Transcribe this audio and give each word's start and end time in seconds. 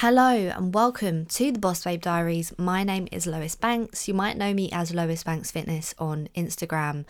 Hello 0.00 0.30
and 0.30 0.72
welcome 0.72 1.26
to 1.26 1.52
the 1.52 1.58
Boss 1.58 1.84
Babe 1.84 2.00
Diaries. 2.00 2.54
My 2.56 2.84
name 2.84 3.06
is 3.12 3.26
Lois 3.26 3.54
Banks. 3.54 4.08
You 4.08 4.14
might 4.14 4.38
know 4.38 4.54
me 4.54 4.70
as 4.72 4.94
Lois 4.94 5.22
Banks 5.22 5.50
Fitness 5.50 5.94
on 5.98 6.30
Instagram. 6.34 7.04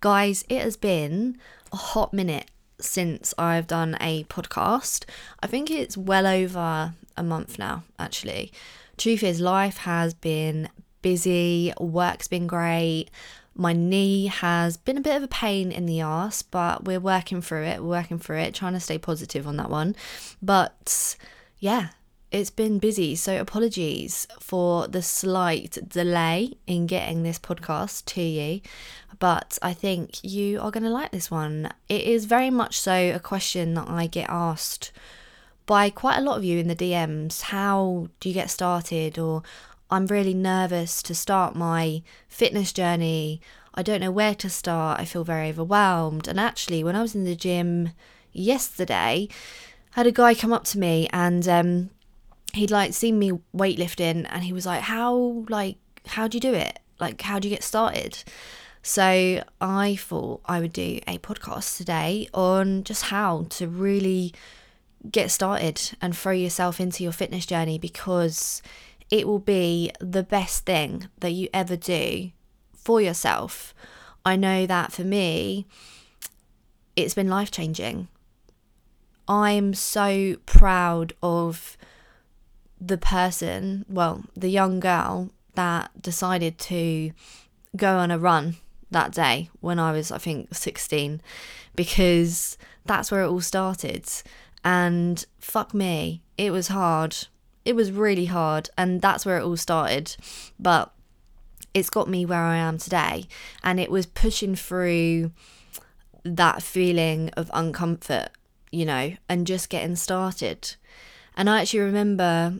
Guys, 0.00 0.42
it 0.48 0.62
has 0.62 0.78
been 0.78 1.36
a 1.74 1.76
hot 1.76 2.14
minute 2.14 2.50
since 2.80 3.34
I've 3.36 3.66
done 3.66 3.98
a 4.00 4.24
podcast. 4.24 5.04
I 5.42 5.46
think 5.46 5.70
it's 5.70 5.94
well 5.94 6.26
over 6.26 6.94
a 7.18 7.22
month 7.22 7.58
now, 7.58 7.84
actually. 7.98 8.50
Truth 8.96 9.22
is, 9.24 9.38
life 9.38 9.76
has 9.76 10.14
been 10.14 10.70
busy, 11.02 11.74
work's 11.78 12.28
been 12.28 12.46
great. 12.46 13.08
My 13.54 13.74
knee 13.74 14.28
has 14.28 14.78
been 14.78 14.96
a 14.96 15.02
bit 15.02 15.18
of 15.18 15.22
a 15.22 15.28
pain 15.28 15.70
in 15.70 15.84
the 15.84 16.00
ass, 16.00 16.40
but 16.40 16.86
we're 16.86 16.98
working 16.98 17.42
through 17.42 17.64
it. 17.64 17.82
We're 17.82 17.90
working 17.90 18.18
through 18.18 18.38
it, 18.38 18.54
trying 18.54 18.72
to 18.72 18.80
stay 18.80 18.96
positive 18.96 19.46
on 19.46 19.58
that 19.58 19.68
one. 19.68 19.94
But 20.40 21.18
yeah, 21.58 21.88
it's 22.32 22.50
been 22.50 22.78
busy, 22.78 23.14
so 23.14 23.38
apologies 23.38 24.26
for 24.40 24.88
the 24.88 25.02
slight 25.02 25.78
delay 25.86 26.54
in 26.66 26.86
getting 26.86 27.22
this 27.22 27.38
podcast 27.38 28.06
to 28.06 28.22
you. 28.22 28.62
But 29.18 29.58
I 29.60 29.74
think 29.74 30.24
you 30.24 30.58
are 30.60 30.70
going 30.70 30.82
to 30.84 30.90
like 30.90 31.12
this 31.12 31.30
one. 31.30 31.70
It 31.90 32.02
is 32.02 32.24
very 32.24 32.48
much 32.48 32.80
so 32.80 33.12
a 33.14 33.20
question 33.20 33.74
that 33.74 33.88
I 33.88 34.06
get 34.06 34.30
asked 34.30 34.92
by 35.66 35.90
quite 35.90 36.16
a 36.16 36.22
lot 36.22 36.38
of 36.38 36.44
you 36.44 36.58
in 36.58 36.68
the 36.68 36.74
DMs. 36.74 37.42
How 37.42 38.08
do 38.18 38.30
you 38.30 38.34
get 38.34 38.50
started? 38.50 39.18
Or 39.18 39.42
I'm 39.90 40.06
really 40.06 40.34
nervous 40.34 41.02
to 41.02 41.14
start 41.14 41.54
my 41.54 42.02
fitness 42.28 42.72
journey. 42.72 43.42
I 43.74 43.82
don't 43.82 44.00
know 44.00 44.10
where 44.10 44.34
to 44.36 44.48
start. 44.48 44.98
I 44.98 45.04
feel 45.04 45.22
very 45.22 45.50
overwhelmed. 45.50 46.26
And 46.26 46.40
actually, 46.40 46.82
when 46.82 46.96
I 46.96 47.02
was 47.02 47.14
in 47.14 47.24
the 47.24 47.36
gym 47.36 47.90
yesterday, 48.32 49.28
I 49.94 50.00
had 50.00 50.06
a 50.06 50.12
guy 50.12 50.34
come 50.34 50.52
up 50.54 50.64
to 50.64 50.78
me 50.78 51.08
and 51.12 51.46
um, 51.46 51.90
he'd 52.54 52.70
like 52.70 52.92
seen 52.92 53.18
me 53.18 53.32
weightlifting 53.56 54.26
and 54.28 54.44
he 54.44 54.52
was 54.52 54.66
like, 54.66 54.82
How 54.82 55.44
like 55.48 55.76
how 56.06 56.28
do 56.28 56.36
you 56.36 56.40
do 56.40 56.54
it? 56.54 56.78
Like 57.00 57.20
how 57.22 57.38
do 57.38 57.48
you 57.48 57.54
get 57.54 57.62
started? 57.62 58.22
So 58.82 59.44
I 59.60 59.96
thought 59.96 60.40
I 60.44 60.60
would 60.60 60.72
do 60.72 60.98
a 61.06 61.18
podcast 61.18 61.76
today 61.76 62.28
on 62.34 62.82
just 62.82 63.04
how 63.04 63.46
to 63.50 63.68
really 63.68 64.34
get 65.10 65.30
started 65.30 65.96
and 66.00 66.16
throw 66.16 66.32
yourself 66.32 66.80
into 66.80 67.02
your 67.02 67.12
fitness 67.12 67.46
journey 67.46 67.78
because 67.78 68.60
it 69.10 69.26
will 69.26 69.38
be 69.38 69.92
the 70.00 70.22
best 70.22 70.64
thing 70.64 71.08
that 71.20 71.30
you 71.30 71.48
ever 71.54 71.76
do 71.76 72.30
for 72.74 73.00
yourself. 73.00 73.74
I 74.24 74.36
know 74.36 74.66
that 74.66 74.92
for 74.92 75.04
me, 75.04 75.66
it's 76.96 77.14
been 77.14 77.28
life 77.28 77.50
changing. 77.50 78.08
I'm 79.28 79.74
so 79.74 80.36
proud 80.46 81.12
of 81.22 81.76
the 82.84 82.98
person, 82.98 83.84
well, 83.88 84.24
the 84.34 84.48
young 84.48 84.80
girl 84.80 85.30
that 85.54 86.02
decided 86.02 86.58
to 86.58 87.12
go 87.76 87.96
on 87.96 88.10
a 88.10 88.18
run 88.18 88.56
that 88.90 89.12
day 89.12 89.50
when 89.60 89.78
I 89.78 89.92
was, 89.92 90.10
I 90.10 90.18
think, 90.18 90.54
16, 90.54 91.22
because 91.76 92.58
that's 92.84 93.12
where 93.12 93.22
it 93.22 93.28
all 93.28 93.40
started. 93.40 94.10
And 94.64 95.24
fuck 95.38 95.72
me, 95.72 96.22
it 96.36 96.50
was 96.50 96.68
hard. 96.68 97.16
It 97.64 97.76
was 97.76 97.92
really 97.92 98.26
hard. 98.26 98.68
And 98.76 99.00
that's 99.00 99.24
where 99.24 99.38
it 99.38 99.44
all 99.44 99.56
started. 99.56 100.16
But 100.58 100.92
it's 101.72 101.90
got 101.90 102.08
me 102.08 102.26
where 102.26 102.42
I 102.42 102.56
am 102.56 102.78
today. 102.78 103.26
And 103.62 103.78
it 103.78 103.90
was 103.90 104.06
pushing 104.06 104.56
through 104.56 105.30
that 106.24 106.62
feeling 106.62 107.30
of 107.30 107.48
uncomfort, 107.50 108.28
you 108.72 108.84
know, 108.84 109.14
and 109.28 109.46
just 109.46 109.68
getting 109.68 109.96
started. 109.96 110.74
And 111.36 111.48
I 111.48 111.62
actually 111.62 111.80
remember 111.80 112.58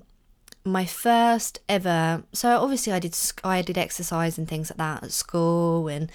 my 0.65 0.85
first 0.85 1.61
ever 1.69 2.23
so 2.33 2.61
obviously 2.61 2.93
I 2.93 2.99
did 3.01 3.17
I 3.43 3.63
did 3.63 3.77
exercise 3.77 4.39
and 4.39 4.47
things 4.47 4.71
like 4.71 4.77
that 4.79 5.03
at 5.03 5.13
school 5.13 5.89
and 5.89 6.11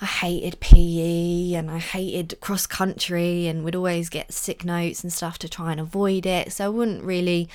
I 0.00 0.06
hated 0.06 0.60
PE 0.60 1.54
and 1.54 1.70
I 1.70 1.78
hated 1.78 2.38
cross 2.40 2.66
country 2.66 3.48
and 3.48 3.64
would 3.64 3.74
always 3.74 4.08
get 4.08 4.32
sick 4.32 4.64
notes 4.64 5.02
and 5.02 5.12
stuff 5.12 5.38
to 5.40 5.48
try 5.48 5.72
and 5.72 5.80
avoid 5.80 6.24
it. 6.24 6.52
So 6.52 6.66
I 6.66 6.68
wouldn't 6.68 7.02
really 7.02 7.48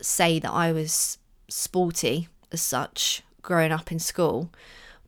say 0.00 0.40
that 0.40 0.50
I 0.50 0.72
was 0.72 1.18
sporty 1.48 2.28
as 2.50 2.62
such 2.62 3.22
growing 3.42 3.70
up 3.70 3.92
in 3.92 4.00
school. 4.00 4.50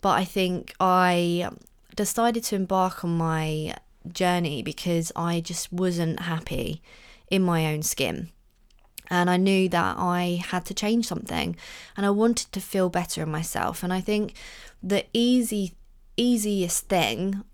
But 0.00 0.10
I 0.10 0.25
think 0.25 0.75
I 0.78 1.50
decided 1.97 2.44
to 2.44 2.54
embark 2.54 3.04
on 3.04 3.19
my 3.19 3.75
journey 4.09 4.62
because 4.62 5.10
I 5.16 5.41
just 5.41 5.72
wasn't 5.72 6.20
happy 6.20 6.81
in 7.31 7.43
my 7.43 7.66
own 7.66 7.82
skin 7.82 8.31
and 9.10 9.30
I 9.30 9.36
knew 9.36 9.69
that 9.69 9.96
I 9.98 10.42
had 10.46 10.64
to 10.66 10.74
change 10.74 11.06
something 11.06 11.56
and 11.96 12.06
I 12.06 12.10
wanted 12.10 12.52
to 12.52 12.60
feel 12.60 12.88
better 12.88 13.22
in 13.22 13.30
myself. 13.30 13.82
And 13.82 13.92
I 13.92 14.00
think 14.00 14.34
the 14.82 15.04
easy 15.12 15.74
easiest 16.16 16.88
thing 16.88 17.44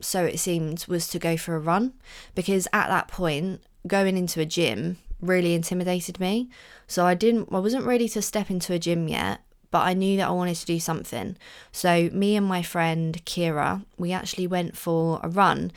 so 0.00 0.24
it 0.24 0.38
seemed 0.38 0.86
was 0.86 1.08
to 1.08 1.18
go 1.18 1.36
for 1.36 1.56
a 1.56 1.58
run 1.58 1.92
because 2.36 2.68
at 2.72 2.88
that 2.88 3.08
point 3.08 3.60
going 3.86 4.16
into 4.16 4.40
a 4.40 4.46
gym 4.46 4.98
really 5.20 5.54
intimidated 5.54 6.20
me. 6.20 6.48
So 6.86 7.06
I 7.06 7.14
didn't 7.14 7.48
I 7.52 7.58
wasn't 7.58 7.86
ready 7.86 8.08
to 8.10 8.22
step 8.22 8.50
into 8.50 8.72
a 8.72 8.78
gym 8.78 9.08
yet 9.08 9.40
but 9.70 9.80
I 9.80 9.94
knew 9.94 10.16
that 10.18 10.28
I 10.28 10.30
wanted 10.30 10.54
to 10.54 10.66
do 10.66 10.78
something. 10.78 11.36
So 11.72 12.08
me 12.12 12.36
and 12.36 12.46
my 12.46 12.62
friend 12.62 13.20
Kira 13.24 13.84
we 13.98 14.12
actually 14.12 14.46
went 14.46 14.76
for 14.76 15.20
a 15.22 15.28
run 15.28 15.72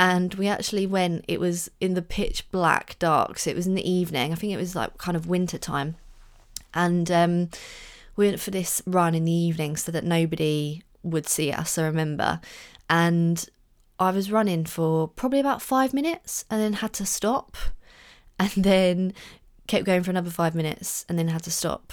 and 0.00 0.32
we 0.36 0.48
actually 0.48 0.86
went 0.86 1.26
it 1.28 1.38
was 1.38 1.70
in 1.78 1.92
the 1.92 2.00
pitch 2.00 2.50
black 2.50 2.98
dark 2.98 3.38
so 3.38 3.50
it 3.50 3.56
was 3.56 3.66
in 3.66 3.74
the 3.74 3.88
evening. 3.88 4.32
I 4.32 4.34
think 4.34 4.50
it 4.50 4.56
was 4.56 4.74
like 4.74 4.96
kind 4.96 5.14
of 5.14 5.28
winter 5.28 5.58
time. 5.58 5.96
And 6.72 7.10
um, 7.10 7.50
we 8.16 8.26
went 8.26 8.40
for 8.40 8.50
this 8.50 8.82
run 8.86 9.14
in 9.14 9.26
the 9.26 9.32
evening 9.32 9.76
so 9.76 9.92
that 9.92 10.04
nobody 10.04 10.82
would 11.02 11.28
see 11.28 11.52
us 11.52 11.76
i 11.76 11.84
remember. 11.84 12.40
And 12.88 13.46
i 13.98 14.10
was 14.10 14.32
running 14.32 14.64
for 14.64 15.06
probably 15.06 15.38
about 15.38 15.60
five 15.60 15.92
minutes 15.92 16.46
and 16.50 16.60
then 16.60 16.72
had 16.74 16.94
to 16.94 17.06
stop. 17.06 17.56
And 18.42 18.64
then 18.64 19.12
kept 19.66 19.84
going 19.84 20.02
for 20.02 20.08
another 20.08 20.30
five 20.30 20.54
minutes 20.54 21.04
and 21.10 21.18
then 21.18 21.28
had 21.28 21.42
to 21.42 21.50
stop. 21.50 21.92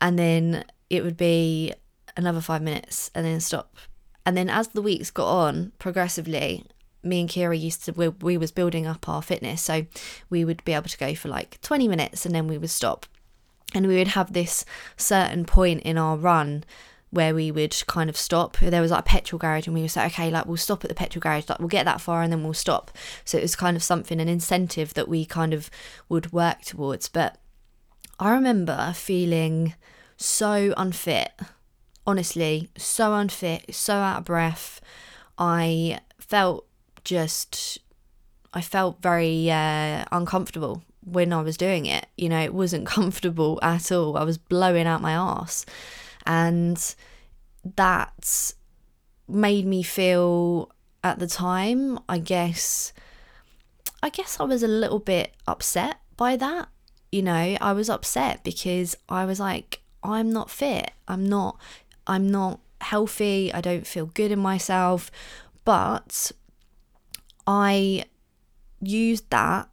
And 0.00 0.16
then 0.16 0.62
it 0.90 1.02
would 1.02 1.16
be 1.16 1.74
another 2.16 2.40
five 2.40 2.62
minutes 2.62 3.10
and 3.16 3.26
then 3.26 3.40
stop. 3.40 3.76
And 4.24 4.36
then 4.36 4.48
as 4.48 4.68
the 4.68 4.80
weeks 4.80 5.10
got 5.10 5.26
on 5.26 5.72
progressively 5.80 6.64
me 7.02 7.20
and 7.20 7.28
Kira 7.28 7.58
used 7.58 7.84
to 7.84 7.92
we, 7.92 8.08
we 8.08 8.36
was 8.36 8.52
building 8.52 8.86
up 8.86 9.08
our 9.08 9.22
fitness 9.22 9.62
so 9.62 9.86
we 10.30 10.44
would 10.44 10.64
be 10.64 10.72
able 10.72 10.88
to 10.88 10.98
go 10.98 11.14
for 11.14 11.28
like 11.28 11.60
20 11.60 11.88
minutes 11.88 12.24
and 12.24 12.34
then 12.34 12.46
we 12.46 12.58
would 12.58 12.70
stop. 12.70 13.06
And 13.74 13.86
we 13.86 13.96
would 13.96 14.08
have 14.08 14.32
this 14.32 14.64
certain 14.96 15.44
point 15.44 15.82
in 15.82 15.96
our 15.96 16.16
run 16.16 16.64
where 17.10 17.34
we 17.34 17.50
would 17.50 17.74
kind 17.86 18.08
of 18.10 18.16
stop. 18.16 18.56
There 18.58 18.80
was 18.82 18.90
like 18.90 19.00
a 19.00 19.04
petrol 19.04 19.38
garage 19.38 19.66
and 19.66 19.74
we 19.74 19.82
would 19.82 19.90
say 19.90 20.06
okay 20.06 20.30
like 20.30 20.46
we'll 20.46 20.56
stop 20.56 20.84
at 20.84 20.88
the 20.88 20.94
petrol 20.94 21.20
garage 21.20 21.48
like 21.48 21.58
we'll 21.58 21.68
get 21.68 21.84
that 21.84 22.00
far 22.00 22.22
and 22.22 22.32
then 22.32 22.44
we'll 22.44 22.54
stop. 22.54 22.90
So 23.24 23.38
it 23.38 23.42
was 23.42 23.56
kind 23.56 23.76
of 23.76 23.82
something 23.82 24.20
an 24.20 24.28
incentive 24.28 24.94
that 24.94 25.08
we 25.08 25.24
kind 25.24 25.52
of 25.54 25.70
would 26.08 26.32
work 26.32 26.62
towards. 26.62 27.08
But 27.08 27.38
i 28.20 28.30
remember 28.30 28.92
feeling 28.94 29.74
so 30.16 30.74
unfit 30.76 31.32
honestly 32.06 32.68
so 32.76 33.14
unfit 33.14 33.74
so 33.74 33.94
out 33.94 34.18
of 34.18 34.24
breath. 34.24 34.80
I 35.38 36.00
felt 36.18 36.66
just 37.04 37.78
I 38.54 38.60
felt 38.60 39.00
very 39.00 39.50
uh, 39.50 40.04
uncomfortable 40.12 40.82
when 41.04 41.32
I 41.32 41.42
was 41.42 41.56
doing 41.56 41.86
it. 41.86 42.06
You 42.16 42.28
know, 42.28 42.40
it 42.40 42.54
wasn't 42.54 42.86
comfortable 42.96 43.58
at 43.62 43.90
all. 43.90 44.16
I 44.16 44.24
was 44.24 44.38
blowing 44.38 44.86
out 44.86 45.00
my 45.00 45.12
ass, 45.12 45.64
and 46.26 46.94
that 47.76 48.52
made 49.28 49.66
me 49.66 49.82
feel 49.82 50.70
at 51.02 51.18
the 51.18 51.26
time. 51.26 51.98
I 52.08 52.18
guess, 52.18 52.92
I 54.02 54.10
guess 54.10 54.38
I 54.38 54.44
was 54.44 54.62
a 54.62 54.68
little 54.68 54.98
bit 54.98 55.34
upset 55.46 56.00
by 56.16 56.36
that. 56.36 56.68
You 57.10 57.22
know, 57.22 57.56
I 57.60 57.72
was 57.72 57.90
upset 57.90 58.42
because 58.42 58.96
I 59.08 59.24
was 59.24 59.38
like, 59.38 59.82
I'm 60.02 60.32
not 60.32 60.50
fit. 60.50 60.92
I'm 61.06 61.28
not. 61.28 61.58
I'm 62.06 62.30
not 62.30 62.60
healthy. 62.80 63.52
I 63.52 63.60
don't 63.60 63.86
feel 63.86 64.06
good 64.06 64.32
in 64.32 64.38
myself. 64.38 65.10
But 65.64 66.32
I 67.54 68.06
used 68.80 69.28
that 69.28 69.68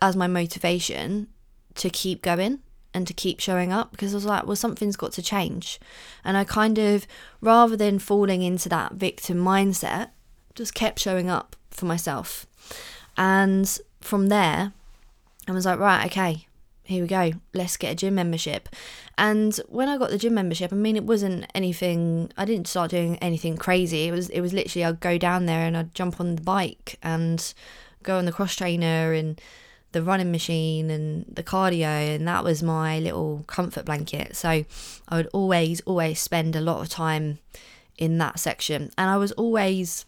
as 0.00 0.14
my 0.14 0.28
motivation 0.28 1.26
to 1.74 1.90
keep 1.90 2.22
going 2.22 2.60
and 2.94 3.04
to 3.04 3.12
keep 3.12 3.40
showing 3.40 3.72
up 3.72 3.90
because 3.90 4.14
I 4.14 4.16
was 4.16 4.24
like, 4.24 4.46
well, 4.46 4.54
something's 4.54 4.96
got 4.96 5.10
to 5.12 5.22
change. 5.22 5.80
And 6.24 6.36
I 6.36 6.44
kind 6.44 6.78
of, 6.78 7.04
rather 7.40 7.76
than 7.76 7.98
falling 7.98 8.42
into 8.42 8.68
that 8.68 8.92
victim 8.92 9.38
mindset, 9.38 10.10
just 10.54 10.72
kept 10.72 11.00
showing 11.00 11.28
up 11.28 11.56
for 11.72 11.86
myself. 11.86 12.46
And 13.16 13.76
from 14.00 14.28
there, 14.28 14.72
I 15.48 15.52
was 15.52 15.66
like, 15.66 15.80
right, 15.80 16.06
okay, 16.06 16.46
here 16.88 17.02
we 17.02 17.06
go, 17.06 17.32
let's 17.52 17.76
get 17.76 17.92
a 17.92 17.94
gym 17.94 18.14
membership. 18.14 18.70
And 19.18 19.54
when 19.68 19.90
I 19.90 19.98
got 19.98 20.08
the 20.08 20.16
gym 20.16 20.32
membership, 20.32 20.72
I 20.72 20.76
mean, 20.76 20.96
it 20.96 21.04
wasn't 21.04 21.44
anything. 21.54 22.32
I 22.38 22.46
didn't 22.46 22.66
start 22.66 22.90
doing 22.90 23.18
anything 23.18 23.58
crazy. 23.58 24.08
It 24.08 24.12
was 24.12 24.30
it 24.30 24.40
was 24.40 24.54
literally 24.54 24.86
I'd 24.86 25.00
go 25.00 25.18
down 25.18 25.44
there 25.44 25.66
and 25.66 25.76
I'd 25.76 25.94
jump 25.94 26.18
on 26.18 26.36
the 26.36 26.40
bike 26.40 26.98
and 27.02 27.52
go 28.02 28.16
on 28.16 28.24
the 28.24 28.32
cross 28.32 28.56
trainer 28.56 29.12
and 29.12 29.38
the 29.92 30.02
running 30.02 30.32
machine 30.32 30.90
and 30.90 31.26
the 31.30 31.42
cardio, 31.42 31.84
and 31.84 32.26
that 32.26 32.42
was 32.42 32.62
my 32.62 32.98
little 32.98 33.44
comfort 33.46 33.84
blanket. 33.84 34.34
So 34.34 34.64
I 35.08 35.16
would 35.16 35.28
always, 35.34 35.82
always 35.82 36.20
spend 36.20 36.56
a 36.56 36.60
lot 36.62 36.80
of 36.80 36.88
time 36.88 37.38
in 37.98 38.16
that 38.16 38.38
section. 38.38 38.90
And 38.96 39.10
I 39.10 39.18
was 39.18 39.32
always 39.32 40.06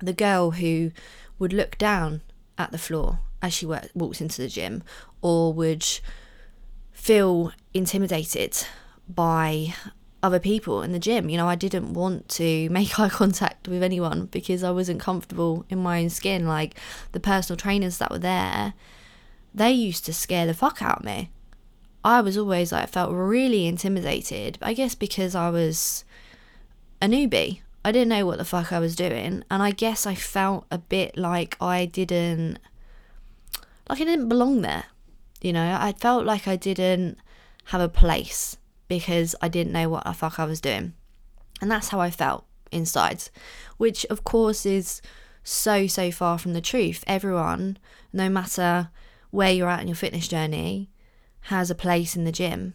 the 0.00 0.12
girl 0.12 0.52
who 0.52 0.90
would 1.38 1.52
look 1.52 1.78
down 1.78 2.22
at 2.58 2.72
the 2.72 2.78
floor 2.78 3.20
as 3.40 3.52
she 3.52 3.66
walks 3.66 4.20
into 4.20 4.42
the 4.42 4.48
gym 4.48 4.82
or 5.22 5.52
would 5.52 5.86
feel 6.92 7.52
intimidated 7.72 8.66
by 9.08 9.74
other 10.22 10.38
people 10.38 10.82
in 10.82 10.92
the 10.92 10.98
gym. 10.98 11.28
You 11.28 11.36
know, 11.36 11.48
I 11.48 11.56
didn't 11.56 11.94
want 11.94 12.28
to 12.30 12.68
make 12.70 12.98
eye 12.98 13.08
contact 13.08 13.66
with 13.66 13.82
anyone 13.82 14.26
because 14.26 14.62
I 14.62 14.70
wasn't 14.70 15.00
comfortable 15.00 15.64
in 15.68 15.78
my 15.78 16.02
own 16.02 16.10
skin. 16.10 16.46
Like 16.46 16.78
the 17.12 17.20
personal 17.20 17.56
trainers 17.56 17.98
that 17.98 18.10
were 18.10 18.18
there, 18.18 18.74
they 19.54 19.72
used 19.72 20.04
to 20.06 20.12
scare 20.12 20.46
the 20.46 20.54
fuck 20.54 20.82
out 20.82 20.98
of 20.98 21.04
me. 21.04 21.30
I 22.04 22.20
was 22.20 22.36
always 22.36 22.72
like 22.72 22.82
I 22.84 22.86
felt 22.86 23.12
really 23.12 23.66
intimidated. 23.66 24.58
I 24.60 24.74
guess 24.74 24.94
because 24.94 25.34
I 25.34 25.50
was 25.50 26.04
a 27.00 27.06
newbie. 27.06 27.60
I 27.84 27.90
didn't 27.90 28.10
know 28.10 28.26
what 28.26 28.38
the 28.38 28.44
fuck 28.44 28.72
I 28.72 28.78
was 28.78 28.94
doing, 28.94 29.42
and 29.50 29.62
I 29.62 29.72
guess 29.72 30.06
I 30.06 30.14
felt 30.14 30.66
a 30.70 30.78
bit 30.78 31.16
like 31.16 31.56
I 31.60 31.84
didn't 31.84 32.60
like 33.88 34.00
I 34.00 34.04
didn't 34.04 34.28
belong 34.28 34.62
there. 34.62 34.84
You 35.42 35.52
know, 35.52 35.76
I 35.78 35.92
felt 35.92 36.24
like 36.24 36.48
I 36.48 36.56
didn't 36.56 37.18
have 37.66 37.80
a 37.80 37.88
place 37.88 38.56
because 38.88 39.34
I 39.42 39.48
didn't 39.48 39.72
know 39.72 39.88
what 39.88 40.04
the 40.04 40.12
fuck 40.12 40.38
I 40.38 40.44
was 40.44 40.60
doing. 40.60 40.94
And 41.60 41.70
that's 41.70 41.88
how 41.88 42.00
I 42.00 42.10
felt 42.10 42.44
inside, 42.70 43.24
which 43.76 44.04
of 44.06 44.24
course 44.24 44.64
is 44.64 45.02
so, 45.44 45.86
so 45.86 46.10
far 46.10 46.38
from 46.38 46.52
the 46.52 46.60
truth. 46.60 47.04
Everyone, 47.06 47.76
no 48.12 48.28
matter 48.28 48.90
where 49.30 49.52
you're 49.52 49.68
at 49.68 49.80
in 49.80 49.88
your 49.88 49.96
fitness 49.96 50.28
journey, 50.28 50.90
has 51.46 51.70
a 51.70 51.74
place 51.74 52.16
in 52.16 52.24
the 52.24 52.32
gym. 52.32 52.74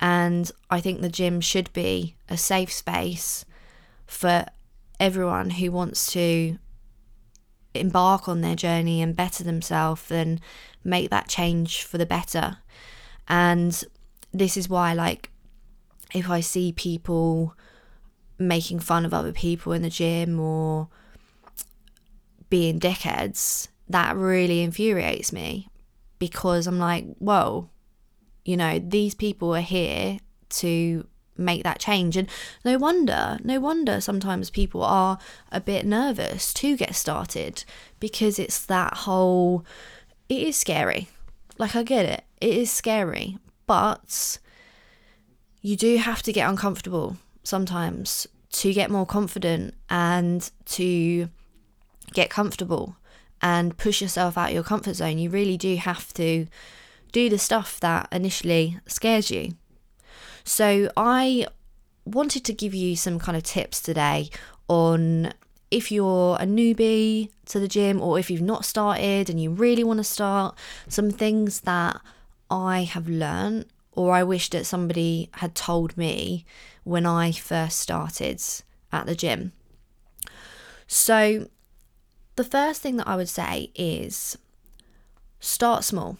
And 0.00 0.50
I 0.70 0.80
think 0.80 1.00
the 1.00 1.08
gym 1.08 1.40
should 1.40 1.72
be 1.72 2.16
a 2.28 2.36
safe 2.36 2.72
space 2.72 3.44
for 4.06 4.46
everyone 5.00 5.50
who 5.50 5.72
wants 5.72 6.12
to 6.12 6.58
embark 7.78 8.28
on 8.28 8.40
their 8.40 8.56
journey 8.56 9.02
and 9.02 9.16
better 9.16 9.44
themselves 9.44 10.10
and 10.10 10.40
make 10.84 11.10
that 11.10 11.28
change 11.28 11.82
for 11.82 11.98
the 11.98 12.06
better. 12.06 12.58
And 13.28 13.82
this 14.32 14.56
is 14.56 14.68
why, 14.68 14.92
like, 14.94 15.30
if 16.14 16.30
I 16.30 16.40
see 16.40 16.72
people 16.72 17.54
making 18.38 18.80
fun 18.80 19.04
of 19.04 19.12
other 19.12 19.32
people 19.32 19.72
in 19.72 19.82
the 19.82 19.90
gym 19.90 20.38
or 20.38 20.88
being 22.48 22.80
dickheads, 22.80 23.68
that 23.88 24.16
really 24.16 24.62
infuriates 24.62 25.32
me 25.32 25.68
because 26.18 26.66
I'm 26.66 26.78
like, 26.78 27.04
whoa, 27.18 27.68
you 28.44 28.56
know, 28.56 28.78
these 28.78 29.14
people 29.14 29.54
are 29.54 29.60
here 29.60 30.18
to 30.50 31.06
make 31.38 31.62
that 31.62 31.78
change. 31.78 32.16
And 32.16 32.28
no 32.64 32.78
wonder, 32.78 33.38
no 33.42 33.60
wonder 33.60 34.00
sometimes 34.00 34.50
people 34.50 34.82
are 34.82 35.18
a 35.50 35.60
bit 35.60 35.86
nervous 35.86 36.52
to 36.54 36.76
get 36.76 36.94
started 36.94 37.64
because 38.00 38.38
it's 38.38 38.64
that 38.66 38.94
whole, 38.98 39.64
it 40.28 40.42
is 40.42 40.56
scary. 40.56 41.08
Like, 41.56 41.74
I 41.74 41.82
get 41.82 42.04
it, 42.04 42.24
it 42.40 42.54
is 42.56 42.70
scary, 42.70 43.38
but 43.66 44.38
you 45.60 45.76
do 45.76 45.96
have 45.96 46.22
to 46.22 46.32
get 46.32 46.48
uncomfortable 46.48 47.16
sometimes 47.42 48.26
to 48.50 48.72
get 48.72 48.90
more 48.90 49.06
confident 49.06 49.74
and 49.90 50.50
to 50.66 51.28
get 52.12 52.30
comfortable 52.30 52.96
and 53.40 53.76
push 53.76 54.00
yourself 54.00 54.36
out 54.38 54.48
of 54.48 54.54
your 54.54 54.62
comfort 54.62 54.94
zone. 54.94 55.18
You 55.18 55.30
really 55.30 55.56
do 55.56 55.76
have 55.76 56.12
to 56.14 56.46
do 57.12 57.28
the 57.28 57.38
stuff 57.38 57.80
that 57.80 58.08
initially 58.12 58.78
scares 58.86 59.30
you. 59.30 59.52
So, 60.48 60.90
I 60.96 61.46
wanted 62.06 62.42
to 62.46 62.54
give 62.54 62.72
you 62.72 62.96
some 62.96 63.18
kind 63.18 63.36
of 63.36 63.42
tips 63.42 63.82
today 63.82 64.30
on 64.66 65.34
if 65.70 65.92
you're 65.92 66.36
a 66.40 66.46
newbie 66.46 67.28
to 67.44 67.60
the 67.60 67.68
gym 67.68 68.00
or 68.00 68.18
if 68.18 68.30
you've 68.30 68.40
not 68.40 68.64
started 68.64 69.28
and 69.28 69.38
you 69.38 69.50
really 69.50 69.84
want 69.84 69.98
to 69.98 70.04
start, 70.04 70.56
some 70.88 71.10
things 71.10 71.60
that 71.60 72.00
I 72.50 72.84
have 72.84 73.10
learned 73.10 73.66
or 73.92 74.14
I 74.14 74.22
wish 74.22 74.48
that 74.48 74.64
somebody 74.64 75.28
had 75.34 75.54
told 75.54 75.98
me 75.98 76.46
when 76.82 77.04
I 77.04 77.30
first 77.30 77.78
started 77.78 78.42
at 78.90 79.04
the 79.04 79.14
gym. 79.14 79.52
So, 80.86 81.50
the 82.36 82.44
first 82.44 82.80
thing 82.80 82.96
that 82.96 83.06
I 83.06 83.16
would 83.16 83.28
say 83.28 83.70
is 83.74 84.38
start 85.40 85.84
small. 85.84 86.16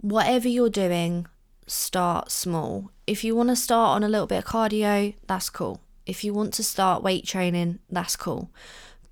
Whatever 0.00 0.46
you're 0.46 0.70
doing, 0.70 1.26
start 1.66 2.30
small. 2.30 2.92
If 3.06 3.22
you 3.22 3.36
want 3.36 3.50
to 3.50 3.56
start 3.56 3.96
on 3.96 4.02
a 4.02 4.08
little 4.08 4.26
bit 4.26 4.38
of 4.38 4.44
cardio, 4.44 5.14
that's 5.26 5.48
cool. 5.48 5.80
If 6.06 6.24
you 6.24 6.34
want 6.34 6.52
to 6.54 6.62
start 6.64 7.02
weight 7.02 7.24
training, 7.24 7.78
that's 7.88 8.16
cool. 8.16 8.50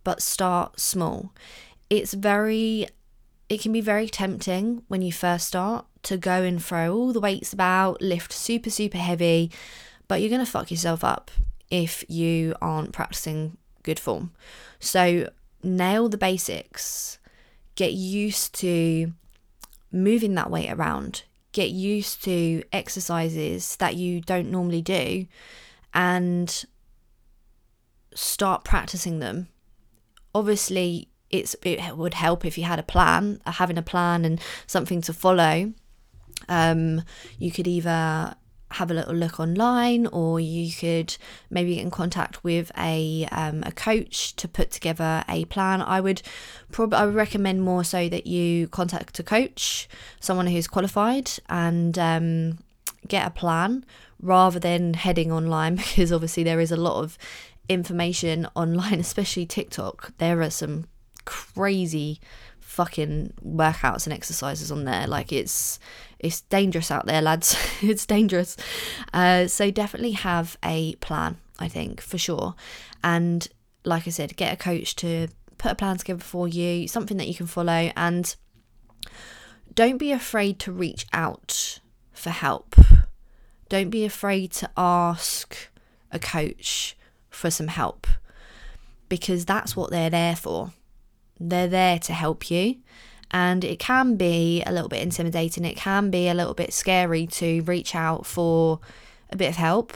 But 0.03 0.21
start 0.21 0.81
small. 0.81 1.33
It's 1.89 2.15
very, 2.15 2.89
it 3.49 3.61
can 3.61 3.73
be 3.73 3.81
very 3.81 4.09
tempting 4.09 4.83
when 4.89 5.03
you 5.03 5.13
first 5.13 5.47
start 5.47 5.87
to 6.05 6.17
go 6.17 6.43
and 6.43 6.63
throw 6.63 6.95
all 6.95 7.13
the 7.13 7.21
weights 7.21 7.53
about, 7.53 8.03
lift 8.03 8.33
super, 8.33 8.71
super 8.71 8.99
heavy, 8.99 9.51
but 10.09 10.21
you're 10.21 10.31
going 10.31 10.45
to 10.45 10.51
fuck 10.51 10.71
yourself 10.71 11.05
up 11.05 11.31
if 11.71 12.05
you 12.09 12.55
aren't 12.61 12.93
practicing 12.93 13.57
good 13.83 13.99
form. 13.99 14.33
So, 14.81 15.31
nail 15.63 16.09
the 16.09 16.19
basics, 16.19 17.19
get 17.75 17.93
used 17.93 18.55
to 18.57 19.13
moving 19.91 20.35
that 20.35 20.51
weight 20.51 20.71
around, 20.71 21.23
get 21.55 21.71
used 21.71 22.23
to 22.25 22.63
exercises 22.71 23.77
that 23.77 23.97
you 23.97 24.21
don't 24.21 24.51
normally 24.51 24.83
do, 24.83 25.27
and 25.95 26.67
start 28.15 28.63
practicing 28.63 29.21
them. 29.21 29.49
Obviously, 30.35 31.09
it's 31.31 31.57
it 31.63 31.97
would 31.97 32.13
help 32.13 32.45
if 32.45 32.59
you 32.59 32.65
had 32.65 32.79
a 32.79 32.83
plan, 32.83 33.41
having 33.47 33.79
a 33.79 33.83
plan 33.83 34.27
and 34.27 34.39
something 34.67 35.01
to 35.01 35.15
follow 35.15 35.73
um, 36.49 37.03
you 37.39 37.51
could 37.51 37.67
either 37.67 38.35
have 38.75 38.91
a 38.91 38.95
little 38.95 39.15
look 39.15 39.41
online 39.41 40.07
or 40.09 40.41
you 40.41 40.73
could 40.73 41.17
maybe 41.51 41.75
get 41.77 41.83
in 41.83 41.91
contact 41.91 42.43
with 42.45 42.71
a 42.79 43.27
um, 43.31 43.63
a 43.65 43.73
coach 43.73 44.35
to 44.37 44.49
put 44.49 44.71
together 44.71 45.25
a 45.29 45.45
plan 45.47 45.81
i 45.83 46.01
would 46.01 46.23
probably 46.73 46.99
i 46.99 47.07
would 47.07 47.15
recommend 47.15 47.63
more 47.63 47.85
so 47.85 48.09
that 48.09 48.27
you 48.27 48.69
contact 48.69 49.19
a 49.19 49.23
coach 49.23 49.89
someone 50.21 50.47
who's 50.47 50.67
qualified 50.67 51.31
and 51.49 51.99
um, 51.99 52.59
get 53.07 53.27
a 53.27 53.31
plan 53.31 53.85
rather 54.21 54.59
than 54.59 54.95
heading 54.95 55.31
online 55.31 55.77
because 55.77 56.13
obviously 56.13 56.43
there 56.43 56.61
is 56.61 56.73
a 56.73 56.77
lot 56.77 57.03
of 57.03 57.19
information 57.69 58.47
online 58.55 59.01
especially 59.01 59.47
tiktok 59.47 60.13
there 60.19 60.43
are 60.43 60.51
some 60.51 60.85
crazy 61.25 62.21
fucking 62.75 63.33
workouts 63.47 64.07
and 64.07 64.13
exercises 64.13 64.73
on 64.73 64.85
there. 64.85 65.07
Like 65.07 65.33
it's 65.33 65.79
it's 66.25 66.41
dangerous 66.41 66.91
out 66.91 67.07
there, 67.07 67.21
lads. 67.21 67.57
it's 67.83 68.07
dangerous. 68.07 68.57
Uh, 69.13 69.47
so 69.47 69.71
definitely 69.71 70.13
have 70.13 70.57
a 70.65 70.95
plan. 70.97 71.37
I 71.59 71.69
think 71.69 72.01
for 72.01 72.19
sure, 72.19 72.57
and 73.05 73.47
like 73.85 74.09
I 74.09 74.11
said, 74.11 74.37
get 74.37 74.53
a 74.53 74.57
coach 74.57 74.97
to 74.97 75.29
put 75.57 75.71
a 75.71 75.75
plan 75.77 75.99
together 75.99 76.23
for 76.23 76.49
you, 76.49 76.89
something 76.89 77.17
that 77.19 77.29
you 77.29 77.35
can 77.35 77.47
follow, 77.47 77.93
and 77.97 78.35
don't 79.75 79.99
be 79.99 80.11
afraid 80.11 80.59
to 80.61 80.73
reach 80.73 81.07
out 81.13 81.79
for 82.13 82.31
help. 82.31 82.75
Don't 83.69 83.91
be 83.91 84.05
afraid 84.05 84.51
to 84.53 84.71
ask 84.77 85.57
a 86.11 86.19
coach 86.19 86.97
for 87.31 87.51
some 87.51 87.69
help 87.69 88.07
because 89.09 89.45
that's 89.45 89.77
what 89.77 89.91
they're 89.91 90.11
there 90.11 90.37
for. 90.37 90.73
They're 91.39 91.69
there 91.69 91.99
to 92.01 92.13
help 92.13 92.51
you. 92.51 92.77
And 93.35 93.65
it 93.65 93.81
can 93.81 94.15
be 94.15 94.63
a 94.65 94.71
little 94.71 94.89
bit 94.89 95.03
intimidating. 95.03 95.65
It 95.65 95.77
can 95.77 96.09
be 96.09 96.29
a 96.29 96.35
little 96.35 96.55
bit 96.55 96.73
scary 96.73 97.27
to 97.27 97.63
reach 97.63 97.97
out 97.97 98.27
for 98.27 98.79
a 99.31 99.37
bit 99.37 99.49
of 99.49 99.57
help. 99.57 99.93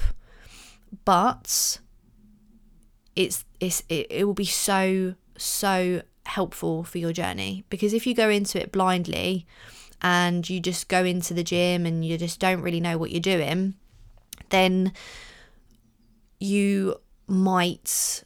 But 1.05 1.79
it's 3.15 3.45
it's 3.61 3.85
it, 3.89 4.09
it 4.11 4.25
will 4.25 4.35
be 4.35 4.45
so 4.45 5.15
so 5.37 6.03
helpful 6.27 6.83
for 6.83 6.99
your 6.99 7.13
journey 7.13 7.65
because 7.71 7.95
if 7.95 8.07
you 8.07 8.15
go 8.15 8.29
into 8.29 8.61
it 8.61 8.73
blindly 8.73 9.47
and 10.03 10.49
you 10.49 10.61
just 10.61 10.89
go 10.89 11.05
into 11.05 11.33
the 11.33 11.43
gym 11.43 11.87
and 11.87 12.05
you 12.05 12.19
just 12.19 12.39
don't 12.39 12.61
really 12.61 12.81
know 12.81 12.99
what 12.99 13.11
you're 13.11 13.21
doing 13.21 13.75
then 14.51 14.93
you 16.39 16.95
might 17.27 18.23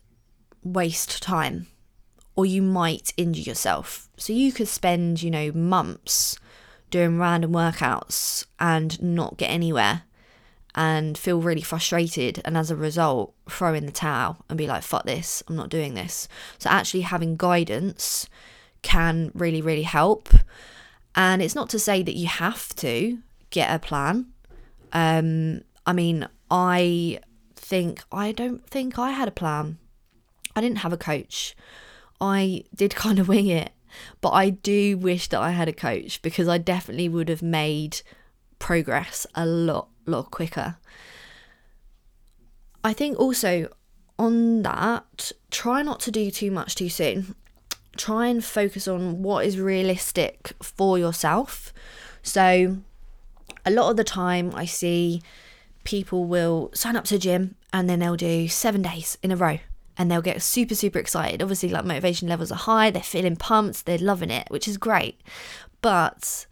waste 0.62 1.22
time 1.22 1.66
or 2.34 2.46
you 2.46 2.62
might 2.62 3.12
injure 3.16 3.42
yourself. 3.42 4.08
So 4.16 4.32
you 4.32 4.52
could 4.52 4.68
spend, 4.68 5.22
you 5.22 5.30
know, 5.30 5.52
months 5.52 6.38
doing 6.90 7.18
random 7.18 7.52
workouts 7.52 8.46
and 8.58 9.00
not 9.02 9.36
get 9.36 9.50
anywhere 9.50 10.02
and 10.74 11.18
feel 11.18 11.40
really 11.40 11.60
frustrated 11.60 12.40
and 12.44 12.56
as 12.56 12.70
a 12.70 12.76
result 12.76 13.34
throw 13.48 13.74
in 13.74 13.84
the 13.84 13.92
towel 13.92 14.38
and 14.48 14.56
be 14.56 14.66
like 14.66 14.82
fuck 14.82 15.04
this 15.04 15.42
i'm 15.46 15.54
not 15.54 15.68
doing 15.68 15.92
this 15.92 16.28
so 16.58 16.70
actually 16.70 17.02
having 17.02 17.36
guidance 17.36 18.26
can 18.80 19.30
really 19.34 19.60
really 19.60 19.82
help 19.82 20.30
And 21.14 21.42
it's 21.42 21.54
not 21.54 21.68
to 21.70 21.78
say 21.78 22.02
that 22.02 22.16
you 22.16 22.26
have 22.26 22.74
to 22.76 23.18
get 23.50 23.74
a 23.74 23.78
plan. 23.78 24.26
Um, 24.92 25.62
I 25.86 25.92
mean, 25.92 26.28
I 26.50 27.20
think, 27.54 28.02
I 28.10 28.32
don't 28.32 28.66
think 28.66 28.98
I 28.98 29.10
had 29.10 29.28
a 29.28 29.32
plan. 29.32 29.78
I 30.56 30.60
didn't 30.60 30.78
have 30.78 30.92
a 30.92 30.98
coach. 30.98 31.54
I 32.22 32.62
did 32.74 32.94
kind 32.94 33.18
of 33.18 33.28
wing 33.28 33.48
it, 33.48 33.72
but 34.20 34.30
I 34.30 34.50
do 34.50 34.96
wish 34.96 35.28
that 35.28 35.40
I 35.40 35.50
had 35.50 35.68
a 35.68 35.72
coach 35.72 36.22
because 36.22 36.48
I 36.48 36.56
definitely 36.56 37.08
would 37.08 37.28
have 37.28 37.42
made 37.42 38.00
progress 38.58 39.26
a 39.34 39.44
lot, 39.44 39.88
lot 40.06 40.30
quicker. 40.30 40.76
I 42.84 42.92
think 42.92 43.18
also 43.18 43.68
on 44.18 44.62
that, 44.62 45.32
try 45.50 45.82
not 45.82 46.00
to 46.00 46.10
do 46.10 46.30
too 46.30 46.50
much 46.50 46.74
too 46.74 46.88
soon. 46.88 47.34
Try 47.96 48.28
and 48.28 48.42
focus 48.42 48.88
on 48.88 49.22
what 49.22 49.44
is 49.44 49.58
realistic 49.58 50.52
for 50.62 50.98
yourself. 50.98 51.74
So, 52.22 52.78
a 53.66 53.70
lot 53.70 53.90
of 53.90 53.96
the 53.96 54.04
time, 54.04 54.52
I 54.54 54.64
see 54.64 55.22
people 55.84 56.24
will 56.24 56.70
sign 56.72 56.96
up 56.96 57.04
to 57.06 57.16
a 57.16 57.18
gym 57.18 57.56
and 57.72 57.90
then 57.90 57.98
they'll 57.98 58.16
do 58.16 58.48
seven 58.48 58.82
days 58.82 59.18
in 59.22 59.30
a 59.30 59.36
row 59.36 59.58
and 59.98 60.10
they'll 60.10 60.22
get 60.22 60.42
super, 60.42 60.74
super 60.74 60.98
excited. 60.98 61.42
Obviously, 61.42 61.68
like 61.68 61.84
motivation 61.84 62.28
levels 62.28 62.52
are 62.52 62.56
high, 62.56 62.90
they're 62.90 63.02
feeling 63.02 63.36
pumped, 63.36 63.86
they're 63.86 63.98
loving 63.98 64.30
it, 64.30 64.46
which 64.50 64.66
is 64.68 64.76
great. 64.76 65.20
But 65.80 66.46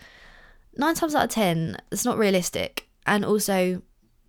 nine 0.76 0.94
times 0.94 1.14
out 1.14 1.24
of 1.24 1.30
10, 1.30 1.76
it's 1.90 2.04
not 2.04 2.18
realistic. 2.18 2.88
And 3.06 3.24
also, 3.24 3.82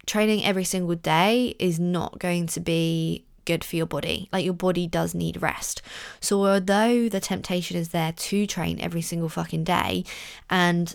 training 0.05 0.43
every 0.43 0.63
single 0.63 0.95
day 0.95 1.55
is 1.59 1.79
not 1.79 2.19
going 2.19 2.47
to 2.47 2.59
be 2.59 3.25
good 3.45 3.63
for 3.63 3.75
your 3.75 3.85
body. 3.85 4.29
Like 4.31 4.45
your 4.45 4.53
body 4.53 4.87
does 4.87 5.13
need 5.13 5.41
rest. 5.41 5.81
So 6.19 6.45
although 6.45 7.09
the 7.09 7.19
temptation 7.19 7.77
is 7.77 7.89
there 7.89 8.11
to 8.11 8.47
train 8.47 8.79
every 8.79 9.01
single 9.01 9.29
fucking 9.29 9.63
day 9.63 10.05
and 10.49 10.93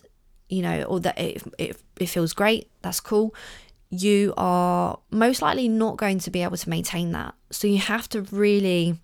you 0.48 0.62
know, 0.62 0.84
or 0.84 1.00
that 1.00 1.18
it, 1.18 1.42
it, 1.58 1.76
it 1.98 2.06
feels 2.06 2.32
great, 2.32 2.70
that's 2.82 3.00
cool. 3.00 3.34
You 3.90 4.34
are 4.36 4.98
most 5.10 5.42
likely 5.42 5.68
not 5.68 5.96
going 5.96 6.18
to 6.20 6.30
be 6.30 6.42
able 6.42 6.56
to 6.56 6.70
maintain 6.70 7.12
that. 7.12 7.34
So 7.50 7.66
you 7.66 7.78
have 7.78 8.08
to 8.10 8.22
really 8.22 9.00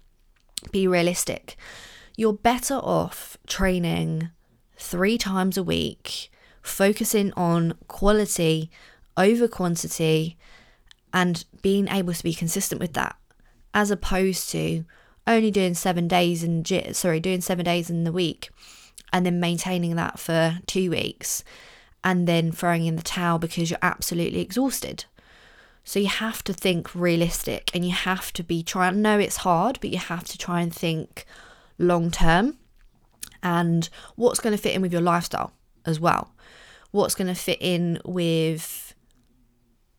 be 0.71 0.87
realistic. 0.87 1.57
You're 2.17 2.33
better 2.33 2.75
off 2.75 3.37
training 3.47 4.31
three 4.77 5.17
times 5.17 5.57
a 5.57 5.63
week, 5.63 6.31
focusing 6.63 7.33
on 7.35 7.75
quality 7.89 8.71
over 9.17 9.49
quantity 9.49 10.37
and 11.13 11.45
being 11.61 11.89
able 11.89 12.13
to 12.15 12.23
be 12.23 12.35
consistent 12.35 12.81
with 12.81 12.95
that 12.95 13.17
as 13.75 13.91
opposed 13.91 14.51
to 14.51 14.85
only 15.27 15.51
doing 15.51 15.75
seven 15.75 16.09
days 16.09 16.43
in 16.43 16.65
sorry 16.93 17.21
doing 17.21 17.41
seven 17.41 17.65
days 17.65 17.91
in 17.91 18.05
the 18.05 18.13
week 18.13 18.51
and 19.13 19.25
then 19.25 19.39
maintaining 19.39 19.97
that 19.97 20.19
for 20.19 20.59
two 20.67 20.91
weeks 20.91 21.45
and 22.05 22.27
then 22.27 22.53
throwing 22.53 22.87
in 22.87 22.97
the 22.97 23.03
towel 23.03 23.39
because 23.39 23.71
you're 23.71 23.79
absolutely 23.83 24.41
exhausted 24.41 25.05
so 25.85 25.99
you 25.99 26.07
have 26.07 26.45
to 26.45 26.53
think 26.53 26.95
realistic 26.95 27.71
and 27.75 27.85
you 27.85 27.93
have 27.93 28.33
to 28.33 28.43
be 28.43 28.63
trying 28.63 29.03
know 29.03 29.19
it's 29.19 29.39
hard 29.39 29.79
but 29.81 29.91
you 29.91 29.99
have 29.99 30.25
to 30.25 30.39
try 30.39 30.61
and 30.61 30.75
think 30.75 31.25
long 31.79 32.11
term 32.11 32.57
and 33.43 33.89
what's 34.17 34.41
going 34.41 34.55
to 34.55 34.63
fit 34.63 34.75
in 34.75 34.83
with 34.83 34.93
your 34.93 35.01
lifestyle 35.01 35.53
as 35.85 35.99
well 35.99 36.33
what's 36.93 37.15
going 37.15 37.27
to 37.27 37.35
fit 37.35 37.59
in 37.61 37.99
with 38.05 38.95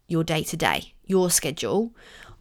your 0.07 0.23
day 0.23 0.43
to 0.43 0.55
day, 0.55 0.93
your 1.05 1.29
schedule. 1.29 1.93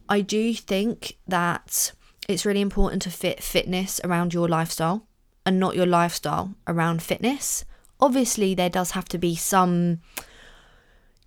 I 0.07 0.21
do 0.21 0.53
think 0.53 1.17
that 1.27 1.91
it's 2.27 2.45
really 2.45 2.61
important 2.61 3.01
to 3.01 3.09
fit 3.09 3.43
fitness 3.43 3.99
around 4.03 4.33
your 4.33 4.47
lifestyle 4.47 5.07
and 5.45 5.59
not 5.59 5.75
your 5.75 5.85
lifestyle 5.85 6.55
around 6.67 7.01
fitness. 7.03 7.65
Obviously, 8.03 8.53
there 8.53 8.69
does 8.69 8.91
have 8.91 9.05
to 9.05 9.17
be 9.17 9.33
some, 9.33 10.01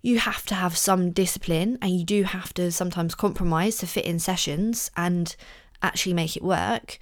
you 0.03 0.19
have 0.19 0.45
to 0.45 0.53
have 0.53 0.77
some 0.77 1.09
discipline 1.09 1.79
and 1.81 1.89
you 1.89 2.05
do 2.05 2.21
have 2.21 2.53
to 2.53 2.71
sometimes 2.71 3.15
compromise 3.15 3.77
to 3.77 3.87
fit 3.87 4.05
in 4.05 4.19
sessions 4.19 4.91
and 4.95 5.35
actually 5.81 6.13
make 6.13 6.37
it 6.37 6.43
work. 6.43 6.99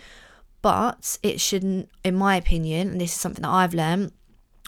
But 0.61 1.17
it 1.21 1.41
shouldn't, 1.41 1.89
in 2.05 2.15
my 2.15 2.37
opinion, 2.37 2.87
and 2.87 3.01
this 3.01 3.11
is 3.11 3.19
something 3.19 3.41
that 3.41 3.49
I've 3.49 3.73
learned, 3.73 4.13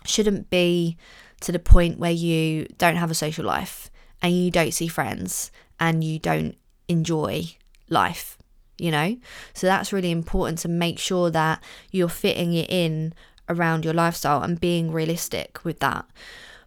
shouldn't 0.03 0.49
be 0.49 0.97
to 1.39 1.53
the 1.53 1.59
point 1.59 1.99
where 1.99 2.11
you 2.11 2.67
don't 2.77 2.97
have 2.97 3.09
a 3.09 3.15
social 3.15 3.45
life 3.45 3.89
and 4.21 4.33
you 4.33 4.51
don't 4.51 4.73
see 4.73 4.89
friends 4.89 5.53
and 5.79 6.03
you 6.03 6.19
don't 6.19 6.57
enjoy 6.89 7.55
life, 7.87 8.37
you 8.77 8.91
know? 8.91 9.15
So 9.53 9.67
that's 9.67 9.93
really 9.93 10.11
important 10.11 10.59
to 10.59 10.67
make 10.67 10.99
sure 10.99 11.31
that 11.31 11.63
you're 11.91 12.09
fitting 12.09 12.53
it 12.53 12.69
in 12.69 13.13
around 13.49 13.85
your 13.85 13.93
lifestyle 13.93 14.41
and 14.41 14.59
being 14.59 14.91
realistic 14.91 15.63
with 15.63 15.79
that. 15.79 16.05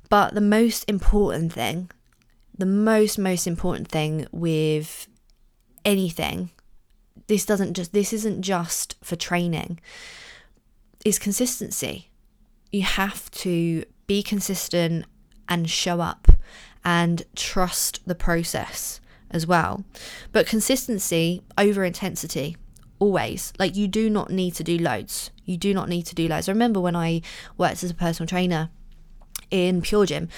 But 0.08 0.34
the 0.34 0.40
most 0.40 0.88
important 0.88 1.52
thing, 1.52 1.90
the 2.56 2.66
most, 2.66 3.18
most 3.18 3.46
important 3.46 3.88
thing 3.88 4.26
with 4.32 5.08
anything, 5.84 6.50
this 7.26 7.46
doesn't 7.46 7.74
just, 7.74 7.92
this 7.92 8.12
isn't 8.12 8.42
just 8.42 8.96
for 9.02 9.16
training, 9.16 9.80
is 11.04 11.18
consistency. 11.18 12.10
You 12.72 12.82
have 12.82 13.30
to 13.32 13.84
be 14.06 14.22
consistent 14.22 15.06
and 15.48 15.70
show 15.70 16.00
up 16.00 16.28
and 16.84 17.22
trust 17.36 18.00
the 18.06 18.14
process 18.14 19.00
as 19.30 19.46
well. 19.46 19.84
But 20.32 20.46
consistency 20.46 21.42
over 21.56 21.84
intensity, 21.84 22.56
always. 22.98 23.52
Like 23.58 23.76
you 23.76 23.88
do 23.88 24.10
not 24.10 24.30
need 24.30 24.54
to 24.54 24.64
do 24.64 24.78
loads. 24.78 25.30
You 25.50 25.56
do 25.56 25.74
not 25.74 25.88
need 25.88 26.06
to 26.06 26.14
do 26.14 26.28
loads. 26.28 26.48
I 26.48 26.52
remember 26.52 26.80
when 26.80 26.94
I 26.94 27.22
worked 27.58 27.82
as 27.82 27.90
a 27.90 27.94
personal 27.94 28.28
trainer 28.28 28.70
in 29.50 29.82
Pure 29.82 30.06
Gym, 30.06 30.28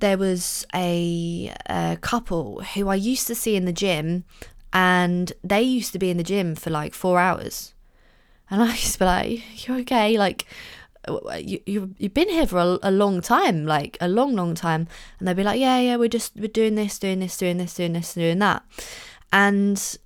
there 0.00 0.16
was 0.16 0.66
a, 0.74 1.54
a 1.66 1.98
couple 2.00 2.62
who 2.74 2.88
I 2.88 2.94
used 2.94 3.26
to 3.26 3.34
see 3.34 3.56
in 3.56 3.66
the 3.66 3.72
gym, 3.72 4.24
and 4.72 5.32
they 5.42 5.60
used 5.60 5.92
to 5.92 5.98
be 5.98 6.10
in 6.10 6.16
the 6.16 6.22
gym 6.22 6.54
for 6.54 6.70
like 6.70 6.94
four 6.94 7.20
hours. 7.20 7.74
And 8.50 8.62
I 8.62 8.70
used 8.70 8.94
to 8.94 8.98
be 9.00 9.04
like, 9.04 9.66
You're 9.68 9.78
okay? 9.80 10.16
Like, 10.16 10.46
you, 11.38 11.60
you 11.66 11.94
you've 11.98 12.14
been 12.14 12.30
here 12.30 12.46
for 12.46 12.58
a, 12.58 12.78
a 12.82 12.90
long 12.90 13.20
time 13.20 13.66
like 13.66 13.98
a 14.00 14.08
long 14.08 14.34
long 14.34 14.54
time 14.54 14.88
and 15.18 15.28
they'd 15.28 15.36
be 15.36 15.44
like 15.44 15.60
yeah 15.60 15.78
yeah 15.78 15.96
we're 15.96 16.08
just 16.08 16.34
we're 16.34 16.48
doing 16.48 16.76
this 16.76 16.98
doing 16.98 17.20
this 17.20 17.36
doing 17.36 17.58
this 17.58 17.74
doing 17.74 17.92
this 17.92 18.14
doing 18.14 18.38
that 18.38 18.62
and 19.30 19.98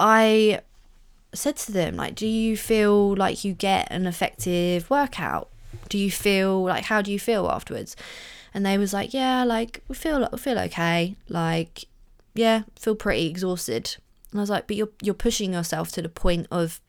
i 0.00 0.62
said 1.34 1.56
to 1.56 1.72
them 1.72 1.96
like 1.96 2.14
do 2.14 2.26
you 2.26 2.56
feel 2.56 3.14
like 3.14 3.44
you 3.44 3.52
get 3.52 3.88
an 3.90 4.06
effective 4.06 4.88
workout? 4.90 5.48
Do 5.88 5.98
you 5.98 6.10
feel 6.10 6.62
like 6.62 6.84
how 6.84 7.02
do 7.02 7.12
you 7.12 7.18
feel 7.18 7.48
afterwards? 7.48 7.96
And 8.54 8.64
they 8.64 8.78
was 8.78 8.92
like 8.92 9.12
yeah 9.12 9.44
like 9.44 9.82
we 9.88 9.94
feel 9.94 10.28
we 10.30 10.38
feel 10.38 10.58
okay. 10.58 11.16
Like 11.28 11.84
yeah 12.34 12.62
feel 12.76 12.94
pretty 12.94 13.26
exhausted. 13.26 13.96
And 14.30 14.40
i 14.40 14.42
was 14.42 14.50
like 14.50 14.66
but 14.66 14.76
you're 14.76 14.90
you're 15.02 15.14
pushing 15.14 15.52
yourself 15.52 15.90
to 15.92 16.02
the 16.02 16.08
point 16.08 16.46
of 16.50 16.80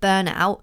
burnout. 0.00 0.60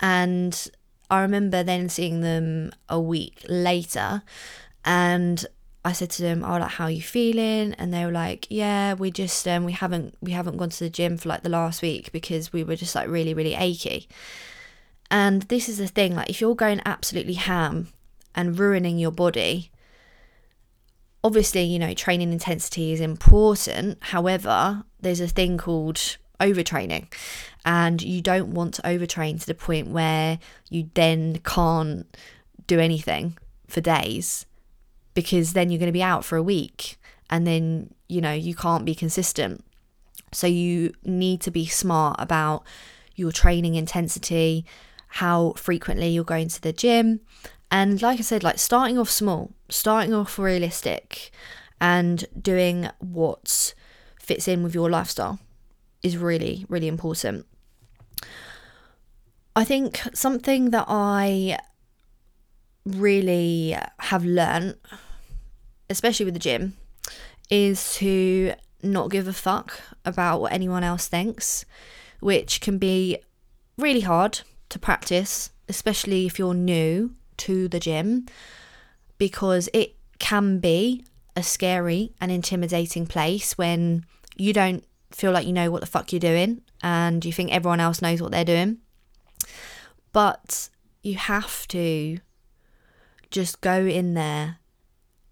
And 0.00 0.68
I 1.10 1.20
remember 1.20 1.62
then 1.62 1.88
seeing 1.88 2.22
them 2.22 2.72
a 2.88 2.98
week 2.98 3.44
later 3.48 4.22
and 4.84 5.44
I 5.84 5.92
said 5.92 6.10
to 6.10 6.22
them, 6.22 6.44
"Oh, 6.44 6.58
like 6.58 6.72
how 6.72 6.84
are 6.84 6.90
you 6.90 7.02
feeling?" 7.02 7.74
And 7.74 7.92
they 7.92 8.04
were 8.04 8.12
like, 8.12 8.46
"Yeah, 8.50 8.94
we 8.94 9.10
just 9.10 9.46
um 9.48 9.64
we 9.64 9.72
haven't 9.72 10.16
we 10.20 10.32
haven't 10.32 10.56
gone 10.56 10.70
to 10.70 10.78
the 10.84 10.90
gym 10.90 11.16
for 11.16 11.28
like 11.28 11.42
the 11.42 11.48
last 11.48 11.82
week 11.82 12.12
because 12.12 12.52
we 12.52 12.62
were 12.64 12.76
just 12.76 12.94
like 12.94 13.08
really 13.08 13.34
really 13.34 13.54
achy." 13.54 14.08
And 15.10 15.42
this 15.42 15.68
is 15.68 15.78
the 15.78 15.88
thing, 15.88 16.14
like 16.14 16.30
if 16.30 16.40
you're 16.40 16.54
going 16.54 16.80
absolutely 16.86 17.34
ham 17.34 17.88
and 18.34 18.58
ruining 18.58 18.98
your 18.98 19.10
body, 19.10 19.70
obviously, 21.22 21.64
you 21.64 21.78
know, 21.78 21.92
training 21.94 22.32
intensity 22.32 22.92
is 22.92 23.00
important. 23.00 23.98
However, 24.00 24.84
there's 25.00 25.20
a 25.20 25.28
thing 25.28 25.58
called 25.58 26.16
overtraining 26.40 27.12
and 27.64 28.02
you 28.02 28.20
don't 28.20 28.54
want 28.54 28.74
to 28.74 28.82
overtrain 28.82 29.38
to 29.40 29.46
the 29.46 29.54
point 29.54 29.88
where 29.88 30.38
you 30.70 30.90
then 30.94 31.38
can't 31.44 32.06
do 32.66 32.80
anything 32.80 33.36
for 33.68 33.80
days 33.80 34.46
because 35.14 35.52
then 35.52 35.70
you're 35.70 35.78
going 35.78 35.86
to 35.86 35.92
be 35.92 36.02
out 36.02 36.24
for 36.24 36.36
a 36.36 36.42
week 36.42 36.98
and 37.30 37.46
then 37.46 37.92
you 38.08 38.20
know 38.20 38.32
you 38.32 38.54
can't 38.54 38.84
be 38.84 38.94
consistent 38.94 39.64
so 40.32 40.46
you 40.46 40.92
need 41.04 41.40
to 41.40 41.50
be 41.50 41.66
smart 41.66 42.16
about 42.18 42.64
your 43.14 43.32
training 43.32 43.74
intensity 43.74 44.64
how 45.08 45.52
frequently 45.56 46.08
you're 46.08 46.24
going 46.24 46.48
to 46.48 46.60
the 46.62 46.72
gym 46.72 47.20
and 47.70 48.00
like 48.00 48.18
i 48.18 48.22
said 48.22 48.42
like 48.42 48.58
starting 48.58 48.98
off 48.98 49.10
small 49.10 49.52
starting 49.68 50.14
off 50.14 50.38
realistic 50.38 51.30
and 51.80 52.24
doing 52.40 52.88
what 53.00 53.74
fits 54.18 54.46
in 54.46 54.62
with 54.62 54.72
your 54.72 54.88
lifestyle 54.88 55.40
is 56.02 56.16
really, 56.16 56.64
really 56.68 56.88
important. 56.88 57.46
I 59.54 59.64
think 59.64 60.00
something 60.14 60.70
that 60.70 60.86
I 60.88 61.58
really 62.84 63.76
have 63.98 64.24
learned, 64.24 64.76
especially 65.88 66.24
with 66.24 66.34
the 66.34 66.40
gym, 66.40 66.76
is 67.50 67.94
to 67.94 68.54
not 68.82 69.10
give 69.10 69.28
a 69.28 69.32
fuck 69.32 69.80
about 70.04 70.40
what 70.40 70.52
anyone 70.52 70.82
else 70.82 71.06
thinks, 71.06 71.64
which 72.20 72.60
can 72.60 72.78
be 72.78 73.18
really 73.78 74.00
hard 74.00 74.40
to 74.68 74.78
practice, 74.78 75.50
especially 75.68 76.26
if 76.26 76.38
you're 76.38 76.54
new 76.54 77.14
to 77.38 77.68
the 77.68 77.80
gym 77.80 78.26
because 79.18 79.68
it 79.72 79.94
can 80.18 80.58
be 80.58 81.04
a 81.36 81.42
scary 81.42 82.12
and 82.20 82.30
intimidating 82.32 83.06
place 83.06 83.56
when 83.56 84.04
you 84.36 84.52
don't 84.52 84.84
feel 85.12 85.32
like 85.32 85.46
you 85.46 85.52
know 85.52 85.70
what 85.70 85.80
the 85.80 85.86
fuck 85.86 86.12
you're 86.12 86.20
doing 86.20 86.60
and 86.82 87.24
you 87.24 87.32
think 87.32 87.52
everyone 87.52 87.80
else 87.80 88.02
knows 88.02 88.20
what 88.20 88.32
they're 88.32 88.44
doing. 88.44 88.78
But 90.12 90.68
you 91.02 91.16
have 91.16 91.66
to 91.68 92.18
just 93.32 93.60
go 93.60 93.84
in 93.84 94.14
there 94.14 94.58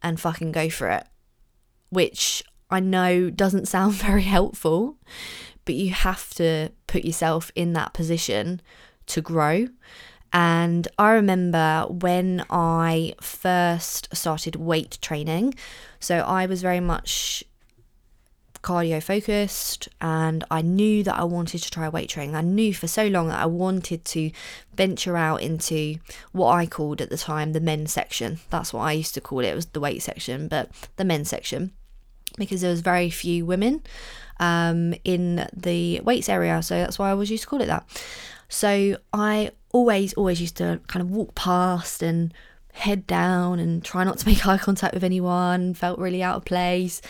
and 0.02 0.18
fucking 0.18 0.50
go 0.50 0.68
for 0.68 0.88
it, 0.88 1.06
which 1.90 2.42
I 2.70 2.80
know 2.80 3.30
doesn't 3.30 3.68
sound 3.76 3.94
very 3.94 4.22
helpful, 4.22 4.96
but 5.64 5.74
you 5.74 5.90
have 5.90 6.30
to 6.34 6.70
put 6.86 7.04
yourself 7.04 7.52
in 7.54 7.74
that 7.74 7.92
position 7.92 8.60
to 9.06 9.20
grow. 9.20 9.68
And 10.32 10.86
I 10.98 11.10
remember 11.12 11.86
when 11.88 12.44
I 12.50 13.14
first 13.20 14.14
started 14.14 14.56
weight 14.56 14.98
training, 15.02 15.54
so 15.98 16.18
I 16.18 16.46
was 16.46 16.62
very 16.62 16.80
much 16.80 17.42
cardio 18.62 19.02
focused 19.02 19.88
and 20.00 20.44
I 20.50 20.62
knew 20.62 21.02
that 21.04 21.16
I 21.16 21.24
wanted 21.24 21.62
to 21.62 21.70
try 21.70 21.88
weight 21.88 22.08
training. 22.10 22.36
I 22.36 22.42
knew 22.42 22.74
for 22.74 22.86
so 22.86 23.06
long 23.06 23.28
that 23.28 23.40
I 23.40 23.46
wanted 23.46 24.04
to 24.06 24.30
venture 24.74 25.16
out 25.16 25.42
into 25.42 25.96
what 26.32 26.52
I 26.52 26.66
called 26.66 27.00
at 27.00 27.10
the 27.10 27.16
time 27.16 27.52
the 27.52 27.60
men's 27.60 27.92
section. 27.92 28.38
That's 28.50 28.72
what 28.72 28.82
I 28.82 28.92
used 28.92 29.14
to 29.14 29.20
call 29.20 29.40
it. 29.40 29.46
It 29.48 29.54
was 29.54 29.66
the 29.66 29.80
weight 29.80 30.02
section, 30.02 30.48
but 30.48 30.70
the 30.96 31.04
men's 31.04 31.28
section 31.28 31.72
because 32.38 32.60
there 32.60 32.70
was 32.70 32.80
very 32.80 33.10
few 33.10 33.44
women 33.44 33.82
um, 34.38 34.94
in 35.04 35.48
the 35.54 36.00
weights 36.00 36.28
area. 36.28 36.62
So 36.62 36.76
that's 36.76 36.98
why 36.98 37.08
I 37.08 37.12
always 37.12 37.30
used 37.30 37.44
to 37.44 37.48
call 37.48 37.60
it 37.60 37.66
that. 37.66 37.86
So 38.48 38.96
I 39.12 39.52
always, 39.72 40.12
always 40.14 40.40
used 40.40 40.56
to 40.56 40.80
kind 40.86 41.02
of 41.02 41.10
walk 41.10 41.34
past 41.34 42.02
and 42.02 42.32
head 42.72 43.06
down 43.06 43.58
and 43.58 43.84
try 43.84 44.04
not 44.04 44.18
to 44.18 44.28
make 44.28 44.46
eye 44.46 44.58
contact 44.58 44.94
with 44.94 45.04
anyone, 45.04 45.74
felt 45.74 45.98
really 45.98 46.22
out 46.22 46.36
of 46.36 46.44
place. 46.44 47.02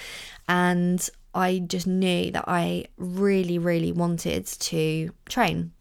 And 0.49 1.09
I 1.34 1.58
just 1.58 1.87
knew 1.87 2.30
that 2.32 2.44
I 2.46 2.87
really, 2.96 3.58
really 3.58 3.92
wanted 3.92 4.46
to 4.46 5.10
train. 5.28 5.72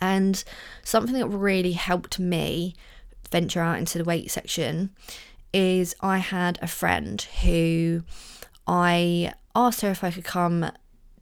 And 0.00 0.42
something 0.84 1.14
that 1.14 1.28
really 1.28 1.72
helped 1.72 2.18
me 2.18 2.74
venture 3.30 3.60
out 3.60 3.78
into 3.78 3.98
the 3.98 4.04
weight 4.04 4.30
section 4.30 4.90
is 5.52 5.94
I 6.00 6.18
had 6.18 6.58
a 6.60 6.66
friend 6.66 7.20
who 7.42 8.02
I 8.66 9.32
asked 9.54 9.80
her 9.80 9.90
if 9.90 10.04
I 10.04 10.10
could 10.10 10.24
come 10.24 10.70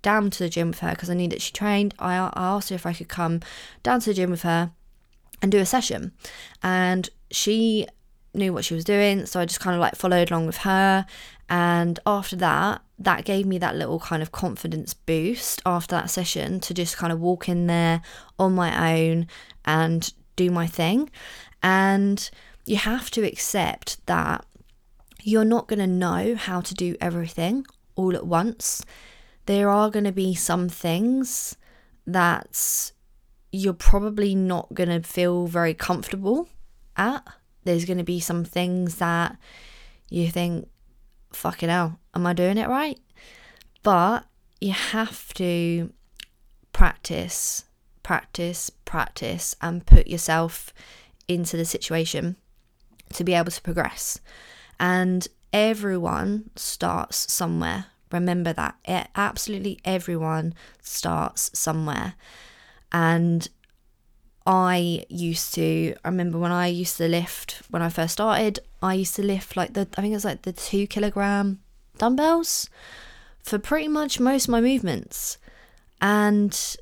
down 0.02 0.30
to 0.30 0.38
the 0.42 0.49
gym 0.49 0.68
with 0.68 0.80
her 0.80 0.90
because 0.90 1.09
I 1.09 1.14
knew 1.14 1.28
that 1.28 1.42
she 1.42 1.52
trained. 1.52 1.94
I, 1.99 2.16
I 2.16 2.33
asked 2.37 2.68
her 2.71 2.75
if 2.75 2.87
I 2.87 2.92
could 2.92 3.09
come 3.09 3.40
down 3.83 4.00
to 4.00 4.11
the 4.11 4.14
gym 4.14 4.30
with 4.30 4.42
her 4.42 4.73
and 5.40 5.50
do 5.50 5.59
a 5.59 5.66
session. 5.66 6.12
And 6.62 7.09
she 7.30 7.87
knew 8.35 8.52
what 8.52 8.64
she 8.64 8.75
was 8.75 8.85
doing, 8.85 9.26
so 9.26 9.40
I 9.40 9.47
just 9.47 9.61
kind 9.61 9.75
of 9.75 9.80
like 9.80 9.94
followed 9.94 10.30
along 10.30 10.47
with 10.47 10.59
her. 10.59 11.06
And 11.49 11.99
after 12.06 12.37
that, 12.37 12.83
that 12.99 13.25
gave 13.25 13.47
me 13.47 13.59
that 13.59 13.77
little 13.77 13.99
kind 13.99 14.23
of 14.23 14.33
confidence 14.33 14.95
boost 14.95 15.61
after 15.67 15.97
that 15.97 16.11
session 16.11 16.61
to 16.61 16.75
just 16.75 16.97
kind 16.97 17.13
of 17.13 17.21
walk 17.21 17.49
in 17.49 17.67
there 17.67 18.03
on 18.39 18.55
my 18.55 19.01
own 19.01 19.27
and 19.65 20.13
do 20.37 20.51
my 20.51 20.67
thing. 20.67 21.11
And 21.63 22.31
you 22.67 22.77
have 22.77 23.11
to 23.13 23.27
accept 23.27 24.05
that 24.07 24.45
you're 25.23 25.45
not 25.45 25.67
going 25.67 25.79
to 25.79 25.87
know 25.87 26.35
how 26.35 26.61
to 26.61 26.75
do 26.75 26.97
everything 27.01 27.67
all 27.97 28.15
at 28.15 28.27
once. 28.27 28.85
There 29.47 29.69
are 29.69 29.91
going 29.91 30.05
to 30.05 30.13
be 30.13 30.35
some 30.35 30.69
things 30.69 31.57
that 32.07 32.93
you're 33.51 33.73
probably 33.73 34.35
not 34.35 34.73
going 34.75 34.89
to 34.89 35.07
feel 35.07 35.47
very 35.47 35.75
comfortable 35.75 36.49
at. 36.97 37.27
There's 37.65 37.85
going 37.85 37.99
to 37.99 38.05
be 38.05 38.21
some 38.21 38.45
things 38.45 38.97
that 38.97 39.37
you 40.11 40.29
think, 40.31 40.69
fucking 41.35 41.69
hell, 41.69 41.99
am 42.14 42.26
I 42.26 42.33
doing 42.33 42.59
it 42.59 42.69
right? 42.69 42.99
But 43.82 44.26
you 44.61 44.73
have 44.73 45.32
to 45.35 45.93
practice, 46.73 47.65
practice, 48.02 48.71
practice, 48.85 49.54
and 49.61 49.87
put 49.87 50.06
yourself 50.06 50.73
into 51.28 51.56
the 51.56 51.65
situation 51.65 52.37
to 53.13 53.25
be 53.25 53.35
able 53.35 53.50
to 53.50 53.63
progress. 53.63 54.21
And 54.78 55.26
everyone 55.52 56.50
starts 56.56 57.32
somewhere. 57.32 57.87
Remember 58.11 58.52
that. 58.52 58.76
It, 58.85 59.08
absolutely 59.15 59.80
everyone 59.85 60.54
starts 60.82 61.50
somewhere. 61.58 62.15
And 62.93 63.49
I 64.47 65.04
used 65.09 65.54
to, 65.54 65.95
I 66.04 66.09
remember 66.09 66.39
when 66.39 66.52
I 66.52 66.67
used 66.67 66.99
to 66.99 67.09
lift, 67.09 67.63
when 67.71 67.80
I 67.80 67.89
first 67.89 68.15
started, 68.15 68.61
I 68.83 68.95
used 68.95 69.17
to 69.17 69.23
lift 69.23 69.57
like 69.57 69.73
the, 69.73 69.89
I 69.97 70.02
think 70.02 70.13
it 70.13 70.17
was 70.17 70.25
like 70.25 70.43
the 70.43 70.52
two 70.52 70.87
kilogram 70.87 71.61
dumbbells 71.97 72.69
for 73.43 73.59
pretty 73.59 73.89
much 73.89 74.21
most 74.21 74.45
of 74.45 74.50
my 74.50 74.61
movements. 74.61 75.39
And 76.02 76.76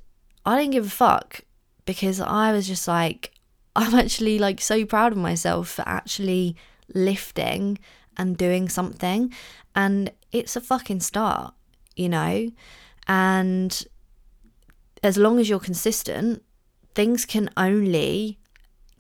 I 0.45 0.59
didn't 0.59 0.73
give 0.73 0.87
a 0.87 0.91
fuck 0.91 1.43
because 1.85 2.21
I 2.21 2.53
was 2.53 2.67
just 2.67 2.89
like, 2.89 3.33
I'm 3.77 3.95
actually 3.95 4.39
like 4.39 4.61
so 4.61 4.85
proud 4.85 5.13
of 5.13 5.19
myself 5.19 5.69
for 5.69 5.85
actually 5.87 6.57
lifting 6.95 7.79
and 8.17 8.37
doing 8.37 8.69
something. 8.69 9.33
And 9.75 10.11
it's 10.33 10.57
a 10.57 10.61
fucking 10.61 11.01
start, 11.01 11.55
you 11.95 12.09
know? 12.09 12.51
And 13.07 13.85
as 15.03 15.17
long 15.17 15.39
as 15.39 15.49
you're 15.49 15.61
consistent, 15.61 16.43
things 16.95 17.25
can 17.25 17.51
only 17.57 18.39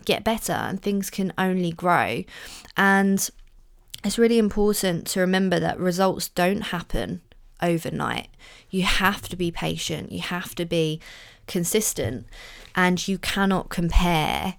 get 0.04 0.24
better 0.24 0.52
and 0.52 0.82
things 0.82 1.10
can 1.10 1.32
only 1.38 1.72
grow. 1.72 2.24
And 2.76 3.28
it's 4.04 4.18
really 4.18 4.38
important 4.38 5.06
to 5.08 5.20
remember 5.20 5.60
that 5.60 5.78
results 5.78 6.28
don't 6.28 6.62
happen 6.62 7.20
overnight. 7.60 8.28
You 8.70 8.82
have 8.82 9.28
to 9.28 9.36
be 9.36 9.50
patient, 9.50 10.10
you 10.10 10.20
have 10.20 10.54
to 10.56 10.64
be 10.64 11.00
consistent, 11.46 12.26
and 12.74 13.06
you 13.06 13.18
cannot 13.18 13.68
compare 13.68 14.56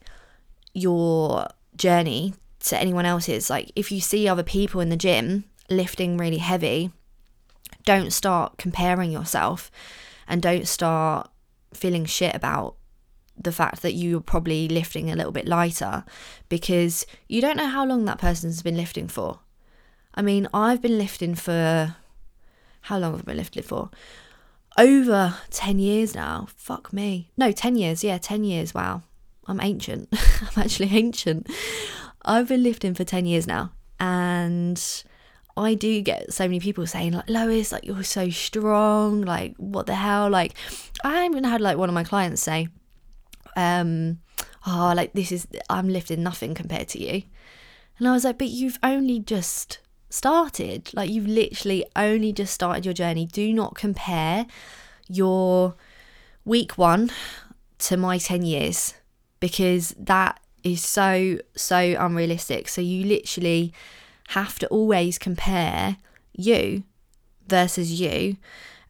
your 0.74 1.48
journey 1.76 2.34
to 2.62 2.80
anyone 2.80 3.06
else's. 3.06 3.50
Like, 3.50 3.72
if 3.76 3.91
you 3.91 4.00
see 4.00 4.28
other 4.28 4.43
people 4.43 4.80
in 4.80 4.89
the 4.89 4.98
gym 4.98 5.46
lifting 5.69 6.17
really 6.17 6.38
heavy, 6.38 6.91
don't 7.86 8.13
start 8.13 8.58
comparing 8.58 9.12
yourself 9.12 9.69
and 10.28 10.41
don't 10.41 10.67
start 10.67 11.30
feeling 11.74 12.06
shit 12.06 12.34
about 12.34 12.76
the 13.38 13.52
fact 13.52 13.82
that 13.82 13.93
you're 13.93 14.22
probably 14.22 14.67
lifting 14.67 15.10
a 15.10 15.15
little 15.15 15.32
bit 15.32 15.48
lighter 15.48 16.04
because 16.50 17.06
you 17.28 17.41
don't 17.41 17.58
know 17.58 17.67
how 17.67 17.86
long 17.86 18.06
that 18.06 18.19
person's 18.19 18.62
been 18.62 18.78
lifting 18.78 19.08
for. 19.08 19.39
I 20.13 20.22
mean, 20.22 20.48
I've 20.54 20.82
been 20.82 20.98
lifting 20.98 21.36
for 21.36 21.96
how 22.84 23.00
long 23.00 23.13
have 23.13 23.22
I 23.22 23.24
been 23.24 23.38
lifting 23.38 23.63
for? 23.63 23.89
Over 24.78 25.36
10 25.52 25.80
years 25.80 26.13
now. 26.15 26.48
Fuck 26.56 26.91
me. 26.91 27.30
No, 27.38 27.52
10 27.52 27.76
years. 27.76 28.04
Yeah, 28.04 28.17
10 28.17 28.43
years. 28.43 28.74
Wow. 28.74 29.04
I'm 29.48 29.62
ancient. 29.62 30.10
I'm 30.41 30.63
actually 30.63 30.89
ancient. 30.91 31.50
I've 32.24 32.50
been 32.50 32.63
lifting 32.63 32.93
for 32.93 33.04
10 33.04 33.26
years 33.26 33.48
now. 33.48 33.72
And 34.00 34.82
I 35.56 35.76
do 35.76 36.02
get 36.02 36.34
so 36.34 36.46
many 36.46 36.60
people 36.60 36.86
saying, 36.86 37.13
like, 37.13 37.30
Lois, 37.30 37.72
like, 37.72 37.86
you're 37.86 38.04
so 38.04 38.30
strong. 38.30 39.22
Like, 39.22 39.56
what 39.58 39.86
the 39.86 39.96
hell? 39.96 40.30
Like, 40.30 40.54
I 41.04 41.26
even 41.26 41.46
had, 41.46 41.62
like, 41.62 41.78
one 41.78 41.89
of 41.89 41.96
my 41.96 42.04
clients 42.04 42.41
say, 42.41 42.67
um, 43.56 44.20
oh, 44.66 44.94
like 44.96 45.13
this 45.13 45.32
is 45.32 45.48
I'm 45.70 45.89
lifting 45.89 46.24
nothing 46.24 46.54
compared 46.54 46.88
to 46.89 47.00
you. 47.00 47.24
And 47.98 48.08
I 48.08 48.13
was 48.13 48.24
like, 48.24 48.38
but 48.38 48.50
you've 48.50 48.80
only 48.84 49.20
just 49.20 49.80
started. 50.10 50.92
Like 50.94 51.10
you've 51.10 51.28
literally 51.28 51.86
only 51.96 52.34
just 52.34 52.54
started 52.54 52.86
your 52.86 52.94
journey. 52.94 53.26
Do 53.26 53.54
not 53.54 53.76
compare 53.76 54.46
your 55.08 55.76
week 56.46 56.78
one 56.78 57.12
to 57.80 57.98
my 57.98 58.18
10 58.18 58.44
years 58.44 58.94
because 59.39 59.94
that 59.98 60.39
is 60.63 60.84
so, 60.84 61.38
so 61.56 61.78
unrealistic. 61.78 62.68
So 62.68 62.82
you 62.82 63.06
literally 63.06 63.74
have 64.30 64.60
to 64.60 64.68
always 64.68 65.18
compare 65.18 65.98
you 66.34 66.84
versus 67.48 68.00
you 68.00 68.38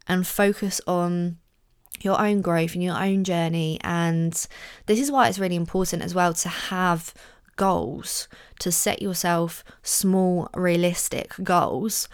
and 0.06 0.26
focus 0.26 0.80
on 0.86 1.38
your 2.00 2.20
own 2.20 2.42
growth 2.42 2.74
and 2.74 2.82
your 2.82 3.00
own 3.00 3.24
journey. 3.24 3.78
And 3.82 4.32
this 4.86 5.00
is 5.00 5.10
why 5.10 5.28
it's 5.28 5.38
really 5.38 5.56
important 5.56 6.02
as 6.02 6.14
well 6.14 6.34
to 6.34 6.48
have 6.48 7.14
goals, 7.56 8.28
to 8.58 8.72
set 8.72 9.00
yourself 9.00 9.64
small, 9.82 10.48
realistic 10.54 11.32
goals 11.42 12.08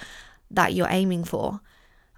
that 0.50 0.74
you're 0.74 0.88
aiming 0.90 1.24
for. 1.24 1.60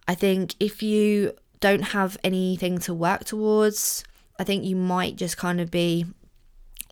I 0.09 0.14
think 0.14 0.55
if 0.59 0.83
you 0.83 1.33
don't 1.61 1.83
have 1.83 2.18
anything 2.25 2.79
to 2.79 2.92
work 2.92 3.25
towards, 3.25 4.05
I 4.38 4.44
think 4.44 4.64
you 4.64 4.77
might 4.77 5.16
just 5.16 5.37
kind 5.37 5.61
of 5.61 5.70
be 5.70 6.07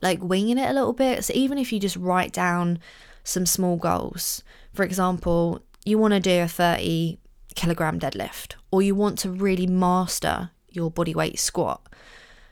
like 0.02 0.22
winging 0.22 0.58
it 0.58 0.70
a 0.70 0.72
little 0.72 0.92
bit. 0.92 1.24
So 1.24 1.32
even 1.34 1.58
if 1.58 1.72
you 1.72 1.80
just 1.80 1.96
write 1.96 2.32
down 2.32 2.78
some 3.24 3.46
small 3.46 3.76
goals, 3.76 4.42
for 4.72 4.84
example, 4.84 5.60
you 5.84 5.98
want 5.98 6.14
to 6.14 6.20
do 6.20 6.42
a 6.42 6.48
30 6.48 7.18
kilogram 7.54 7.98
deadlift, 7.98 8.54
or 8.70 8.80
you 8.82 8.94
want 8.94 9.18
to 9.18 9.30
really 9.30 9.66
master 9.66 10.50
your 10.74 10.90
body 10.90 11.14
weight 11.14 11.38
squat, 11.38 11.86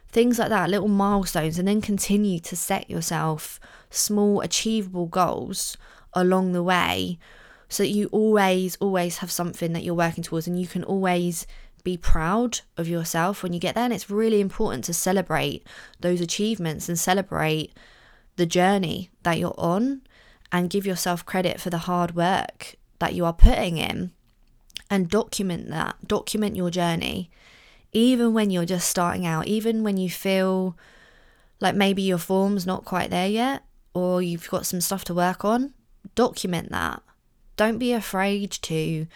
things 0.09 0.39
like 0.39 0.49
that, 0.49 0.71
little 0.71 0.89
milestones, 0.89 1.59
and 1.59 1.69
then 1.69 1.81
continue 1.81 2.39
to 2.41 2.57
set 2.57 2.89
yourself 2.89 3.61
small, 3.91 4.41
achievable 4.41 5.07
goals 5.07 5.77
along 6.15 6.53
the 6.53 6.63
way 6.63 7.19
so 7.69 7.83
that 7.83 7.91
you 7.91 8.09
always, 8.13 8.77
always 8.77 9.19
have 9.19 9.31
something 9.31 9.73
that 9.73 9.85
you're 9.85 9.95
working 9.95 10.25
towards 10.25 10.47
and 10.47 10.61
you 10.61 10.67
can 10.67 10.85
always 10.85 11.47
be 11.85 11.97
proud 11.97 12.61
of 12.77 12.89
yourself 12.89 13.43
when 13.43 13.53
you 13.53 13.61
get 13.61 13.75
there. 13.75 13.85
And 13.85 13.93
it's 13.93 14.11
really 14.11 14.41
important 14.41 14.85
to 14.85 14.95
celebrate 14.95 15.67
those 16.01 16.21
achievements 16.21 16.89
and 16.89 16.99
celebrate 16.99 17.73
the 18.37 18.47
journey 18.47 19.11
that 19.23 19.39
you're 19.39 19.55
on 19.59 20.03
and 20.51 20.71
give 20.71 20.87
yourself 20.87 21.27
credit 21.27 21.61
for 21.61 21.71
the 21.71 21.79
hard 21.79 22.17
work 22.17 22.77
that 22.99 23.15
you 23.15 23.25
are 23.25 23.33
putting 23.33 23.77
in 23.77 24.13
and 24.91 25.11
document 25.11 25.69
that. 25.71 25.97
Document 26.07 26.57
your 26.57 26.71
journey, 26.71 27.31
even 27.93 28.35
when 28.35 28.51
you're 28.51 28.65
just 28.65 28.89
starting 28.89 29.27
out, 29.27 29.47
even 29.47 29.83
when 29.83 29.97
you 29.97 30.11
feel 30.11 30.77
like 31.61 31.75
maybe 31.75 32.03
your 32.03 32.19
form's 32.19 32.67
not 32.67 32.85
quite 32.85 33.11
there 33.11 33.29
yet 33.29 33.63
or 33.95 34.23
you've 34.23 34.49
got 34.49 34.67
some 34.67 34.81
stuff 34.81 35.05
to 35.05 35.15
work 35.15 35.45
on. 35.45 35.75
Document 36.15 36.71
that. 36.71 37.03
Don't 37.57 37.79
be 37.79 37.93
afraid 37.93 38.51
to 38.53 39.07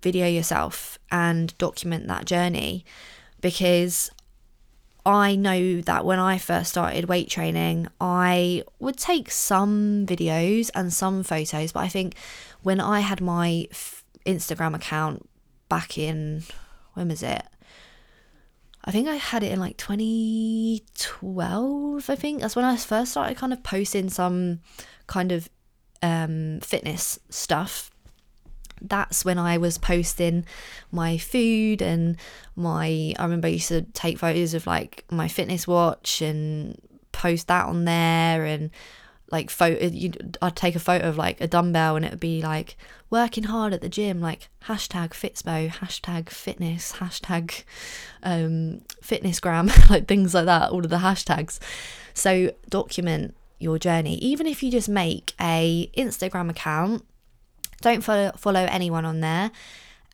video 0.00 0.26
yourself 0.26 0.98
and 1.10 1.56
document 1.58 2.06
that 2.08 2.24
journey 2.24 2.84
because 3.40 4.10
I 5.06 5.36
know 5.36 5.82
that 5.82 6.06
when 6.06 6.18
I 6.18 6.38
first 6.38 6.70
started 6.70 7.06
weight 7.06 7.28
training, 7.28 7.88
I 8.00 8.62
would 8.78 8.96
take 8.96 9.30
some 9.30 10.06
videos 10.06 10.70
and 10.74 10.92
some 10.92 11.22
photos, 11.22 11.72
but 11.72 11.80
I 11.80 11.88
think 11.88 12.16
when 12.62 12.80
I 12.80 13.00
had 13.00 13.20
my 13.20 13.68
Instagram 14.24 14.74
account 14.74 15.28
back 15.68 15.98
in, 15.98 16.44
when 16.94 17.08
was 17.08 17.22
it? 17.22 17.42
I 18.84 18.90
think 18.90 19.08
I 19.08 19.16
had 19.16 19.42
it 19.42 19.52
in 19.52 19.60
like 19.60 19.78
2012, 19.78 22.10
I 22.10 22.14
think. 22.14 22.40
That's 22.40 22.56
when 22.56 22.66
I 22.66 22.76
first 22.76 23.12
started 23.12 23.36
kind 23.36 23.52
of 23.52 23.62
posting 23.62 24.08
some 24.10 24.60
kind 25.06 25.32
of 25.32 25.48
um, 26.02 26.60
fitness 26.60 27.18
stuff 27.30 27.90
that's 28.88 29.24
when 29.24 29.38
I 29.38 29.58
was 29.58 29.78
posting 29.78 30.44
my 30.90 31.18
food 31.18 31.82
and 31.82 32.16
my. 32.56 33.14
I 33.18 33.22
remember 33.22 33.48
I 33.48 33.52
used 33.52 33.68
to 33.68 33.82
take 33.82 34.18
photos 34.18 34.54
of 34.54 34.66
like 34.66 35.04
my 35.10 35.28
fitness 35.28 35.66
watch 35.66 36.20
and 36.20 36.78
post 37.12 37.48
that 37.48 37.66
on 37.66 37.84
there 37.84 38.44
and 38.44 38.70
like 39.30 39.50
photo 39.50 39.90
I'd 40.42 40.56
take 40.56 40.76
a 40.76 40.80
photo 40.80 41.08
of 41.08 41.16
like 41.16 41.40
a 41.40 41.46
dumbbell 41.46 41.96
and 41.96 42.04
it 42.04 42.12
would 42.12 42.20
be 42.20 42.42
like 42.42 42.76
working 43.10 43.44
hard 43.44 43.72
at 43.72 43.80
the 43.80 43.88
gym 43.88 44.20
like 44.20 44.48
hashtag 44.66 45.10
fitspo 45.10 45.70
hashtag 45.70 46.28
fitness 46.28 46.94
hashtag 46.94 47.64
um 48.22 48.82
fitnessgram 49.02 49.88
like 49.90 50.06
things 50.06 50.34
like 50.34 50.46
that 50.46 50.70
all 50.70 50.84
of 50.84 50.90
the 50.90 50.98
hashtags. 50.98 51.58
So 52.12 52.52
document 52.68 53.34
your 53.58 53.78
journey. 53.78 54.16
Even 54.16 54.46
if 54.46 54.62
you 54.62 54.70
just 54.70 54.88
make 54.88 55.32
a 55.40 55.90
instagram 55.96 56.50
account 56.50 57.04
don't 57.80 58.02
follow, 58.02 58.32
follow 58.36 58.66
anyone 58.70 59.04
on 59.04 59.20
there 59.20 59.50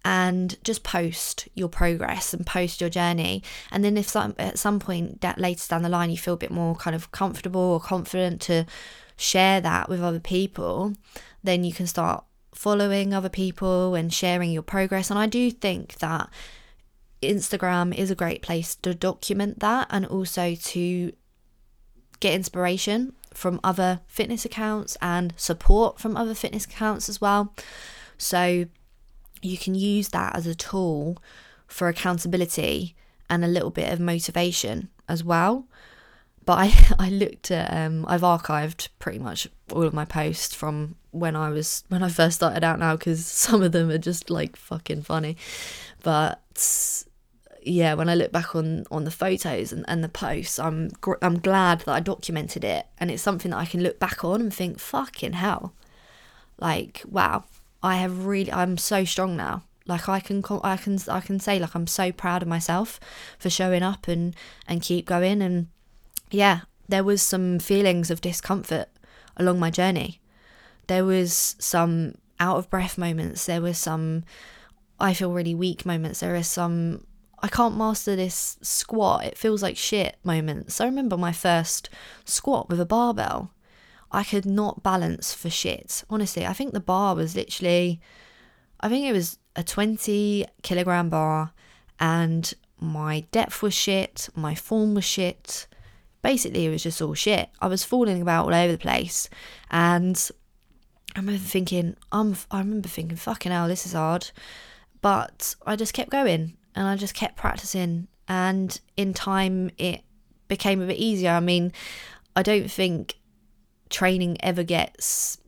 and 0.04 0.56
just 0.64 0.82
post 0.82 1.48
your 1.54 1.68
progress 1.68 2.32
and 2.32 2.46
post 2.46 2.80
your 2.80 2.90
journey. 2.90 3.42
And 3.70 3.84
then 3.84 3.96
if 3.96 4.08
some, 4.08 4.34
at 4.38 4.58
some 4.58 4.78
point 4.78 5.20
that 5.20 5.38
later 5.38 5.66
down 5.68 5.82
the 5.82 5.88
line 5.88 6.10
you 6.10 6.16
feel 6.16 6.34
a 6.34 6.38
bit 6.38 6.50
more 6.50 6.74
kind 6.74 6.96
of 6.96 7.12
comfortable 7.12 7.60
or 7.60 7.80
confident 7.80 8.40
to 8.42 8.64
share 9.16 9.60
that 9.60 9.88
with 9.88 10.02
other 10.02 10.20
people, 10.20 10.94
then 11.42 11.64
you 11.64 11.72
can 11.72 11.86
start 11.86 12.24
following 12.54 13.12
other 13.12 13.28
people 13.28 13.94
and 13.94 14.12
sharing 14.12 14.50
your 14.50 14.62
progress. 14.62 15.10
And 15.10 15.18
I 15.18 15.26
do 15.26 15.50
think 15.50 15.98
that 15.98 16.28
Instagram 17.22 17.94
is 17.94 18.10
a 18.10 18.14
great 18.14 18.40
place 18.42 18.74
to 18.76 18.94
document 18.94 19.60
that 19.60 19.86
and 19.90 20.06
also 20.06 20.54
to 20.54 21.12
get 22.20 22.34
inspiration 22.34 23.14
from 23.32 23.60
other 23.62 24.00
fitness 24.06 24.44
accounts 24.44 24.96
and 25.00 25.32
support 25.36 25.98
from 25.98 26.16
other 26.16 26.34
fitness 26.34 26.64
accounts 26.64 27.08
as 27.08 27.20
well. 27.20 27.54
So 28.18 28.66
you 29.42 29.58
can 29.58 29.74
use 29.74 30.08
that 30.08 30.36
as 30.36 30.46
a 30.46 30.54
tool 30.54 31.18
for 31.66 31.88
accountability 31.88 32.94
and 33.28 33.44
a 33.44 33.48
little 33.48 33.70
bit 33.70 33.92
of 33.92 34.00
motivation 34.00 34.88
as 35.08 35.22
well. 35.22 35.66
But 36.44 36.58
I, 36.58 36.94
I 37.06 37.10
looked 37.10 37.50
at 37.50 37.72
um, 37.72 38.04
I've 38.08 38.22
archived 38.22 38.88
pretty 38.98 39.18
much 39.18 39.48
all 39.72 39.84
of 39.84 39.94
my 39.94 40.04
posts 40.04 40.54
from 40.54 40.96
when 41.12 41.36
I 41.36 41.50
was 41.50 41.84
when 41.88 42.02
I 42.02 42.08
first 42.08 42.36
started 42.36 42.64
out 42.64 42.78
now 42.78 42.96
because 42.96 43.24
some 43.46 43.62
of 43.62 43.72
them 43.72 43.90
are 43.90 43.98
just 43.98 44.30
like 44.30 44.56
fucking 44.56 45.02
funny. 45.02 45.36
But 46.02 46.40
yeah, 47.62 47.94
when 47.94 48.08
I 48.08 48.14
look 48.14 48.32
back 48.32 48.54
on 48.56 48.84
on 48.90 49.04
the 49.04 49.10
photos 49.10 49.72
and, 49.72 49.84
and 49.88 50.02
the 50.02 50.08
posts, 50.08 50.58
I'm 50.58 50.88
gr- 51.00 51.22
I'm 51.22 51.38
glad 51.38 51.80
that 51.80 51.92
I 51.92 52.00
documented 52.00 52.64
it, 52.64 52.86
and 52.98 53.10
it's 53.10 53.22
something 53.22 53.50
that 53.50 53.58
I 53.58 53.66
can 53.66 53.82
look 53.82 53.98
back 53.98 54.24
on 54.24 54.40
and 54.40 54.52
think, 54.52 54.78
fucking 54.78 55.34
hell, 55.34 55.74
like 56.58 57.02
wow, 57.08 57.44
I 57.82 57.96
have 57.96 58.26
really, 58.26 58.52
I'm 58.52 58.76
so 58.76 59.04
strong 59.04 59.36
now. 59.36 59.64
Like 59.86 60.08
I 60.08 60.20
can 60.20 60.44
I 60.62 60.76
can 60.76 60.98
I 61.08 61.20
can 61.20 61.40
say 61.40 61.58
like 61.58 61.74
I'm 61.74 61.86
so 61.86 62.12
proud 62.12 62.42
of 62.42 62.48
myself 62.48 63.00
for 63.38 63.50
showing 63.50 63.82
up 63.82 64.06
and 64.06 64.36
and 64.68 64.82
keep 64.82 65.06
going, 65.06 65.42
and 65.42 65.66
yeah, 66.30 66.60
there 66.88 67.02
was 67.02 67.22
some 67.22 67.58
feelings 67.58 68.10
of 68.10 68.20
discomfort 68.20 68.88
along 69.36 69.58
my 69.58 69.70
journey. 69.70 70.20
There 70.86 71.04
was 71.04 71.56
some 71.58 72.14
out 72.38 72.58
of 72.58 72.70
breath 72.70 72.98
moments. 72.98 73.46
There 73.46 73.62
was 73.62 73.78
some 73.78 74.24
I 75.00 75.14
feel 75.14 75.32
really 75.32 75.54
weak 75.54 75.84
moments. 75.84 76.20
There 76.20 76.36
is 76.36 76.46
some 76.46 77.06
I 77.42 77.48
can't 77.48 77.76
master 77.76 78.14
this 78.16 78.58
squat. 78.60 79.24
It 79.24 79.38
feels 79.38 79.62
like 79.62 79.76
shit 79.76 80.16
moments. 80.22 80.80
I 80.80 80.84
remember 80.84 81.16
my 81.16 81.32
first 81.32 81.88
squat 82.24 82.68
with 82.68 82.80
a 82.80 82.86
barbell. 82.86 83.50
I 84.12 84.24
could 84.24 84.46
not 84.46 84.82
balance 84.82 85.32
for 85.32 85.50
shit. 85.50 86.04
Honestly, 86.10 86.46
I 86.46 86.52
think 86.52 86.72
the 86.72 86.80
bar 86.80 87.14
was 87.14 87.36
literally, 87.36 88.00
I 88.80 88.88
think 88.88 89.06
it 89.06 89.12
was 89.12 89.38
a 89.56 89.62
20 89.62 90.46
kilogram 90.62 91.08
bar, 91.08 91.52
and 91.98 92.52
my 92.78 93.26
depth 93.30 93.62
was 93.62 93.74
shit, 93.74 94.28
my 94.34 94.54
form 94.54 94.94
was 94.94 95.04
shit. 95.04 95.66
Basically, 96.22 96.66
it 96.66 96.70
was 96.70 96.82
just 96.82 97.00
all 97.00 97.14
shit. 97.14 97.48
I 97.60 97.66
was 97.66 97.84
falling 97.84 98.20
about 98.20 98.46
all 98.46 98.54
over 98.54 98.72
the 98.72 98.78
place, 98.78 99.28
and 99.70 100.30
I 101.14 101.20
remember 101.20 101.40
thinking, 101.40 101.96
I'm, 102.12 102.36
I 102.50 102.58
remember 102.58 102.88
thinking, 102.88 103.16
fucking 103.16 103.52
hell, 103.52 103.68
this 103.68 103.86
is 103.86 103.92
hard. 103.92 104.30
But 105.00 105.54
I 105.66 105.76
just 105.76 105.94
kept 105.94 106.10
going 106.10 106.56
and 106.74 106.86
I 106.86 106.96
just 106.96 107.14
kept 107.14 107.36
practicing. 107.36 108.06
And 108.28 108.78
in 108.96 109.12
time, 109.14 109.70
it 109.76 110.02
became 110.46 110.80
a 110.80 110.86
bit 110.86 110.98
easier. 110.98 111.30
I 111.30 111.40
mean, 111.40 111.72
I 112.36 112.42
don't 112.42 112.70
think 112.70 113.16
training 113.90 114.36
ever 114.40 114.62
gets 114.62 115.38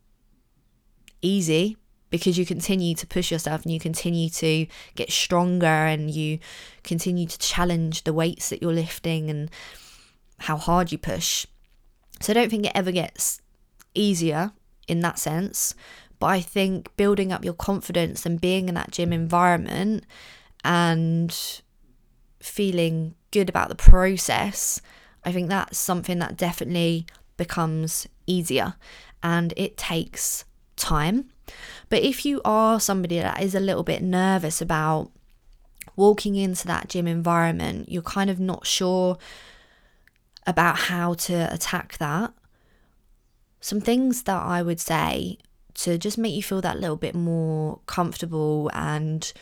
easy 1.22 1.76
because 2.10 2.36
you 2.36 2.44
continue 2.44 2.94
to 2.94 3.06
push 3.06 3.32
yourself 3.32 3.62
and 3.62 3.72
you 3.72 3.80
continue 3.80 4.28
to 4.28 4.66
get 4.94 5.10
stronger 5.10 5.66
and 5.66 6.10
you 6.10 6.38
continue 6.84 7.26
to 7.26 7.38
challenge 7.38 8.04
the 8.04 8.12
weights 8.12 8.50
that 8.50 8.60
you're 8.60 8.72
lifting 8.72 9.30
and 9.30 9.50
how 10.40 10.56
hard 10.56 10.92
you 10.92 10.98
push. 10.98 11.46
So 12.20 12.32
I 12.32 12.34
don't 12.34 12.50
think 12.50 12.66
it 12.66 12.72
ever 12.74 12.92
gets 12.92 13.40
easier 13.94 14.52
in 14.86 15.00
that 15.00 15.18
sense. 15.18 15.74
But 16.18 16.26
I 16.26 16.40
think 16.40 16.94
building 16.96 17.32
up 17.32 17.44
your 17.44 17.54
confidence 17.54 18.26
and 18.26 18.40
being 18.40 18.68
in 18.68 18.74
that 18.74 18.90
gym 18.90 19.12
environment 19.12 20.04
and 20.62 21.34
feeling 22.40 23.14
good 23.30 23.48
about 23.48 23.70
the 23.70 23.74
process, 23.74 24.80
I 25.24 25.32
think 25.32 25.48
that's 25.48 25.78
something 25.78 26.18
that 26.18 26.36
definitely 26.36 27.06
becomes 27.36 28.06
easier 28.32 28.74
and 29.22 29.52
it 29.56 29.76
takes 29.76 30.44
time. 30.76 31.30
But 31.88 32.02
if 32.02 32.24
you 32.24 32.40
are 32.44 32.80
somebody 32.80 33.18
that 33.18 33.42
is 33.42 33.54
a 33.54 33.60
little 33.60 33.82
bit 33.82 34.02
nervous 34.02 34.60
about 34.60 35.10
walking 35.96 36.36
into 36.36 36.66
that 36.66 36.88
gym 36.88 37.06
environment, 37.06 37.90
you're 37.90 38.02
kind 38.02 38.30
of 38.30 38.40
not 38.40 38.66
sure 38.66 39.18
about 40.46 40.76
how 40.76 41.14
to 41.14 41.52
attack 41.52 41.98
that. 41.98 42.32
Some 43.60 43.80
things 43.80 44.24
that 44.24 44.42
I 44.42 44.62
would 44.62 44.80
say 44.80 45.38
to 45.74 45.98
just 45.98 46.18
make 46.18 46.34
you 46.34 46.42
feel 46.42 46.60
that 46.62 46.80
little 46.80 46.96
bit 46.96 47.14
more 47.14 47.80
comfortable 47.86 48.70
and 48.74 49.32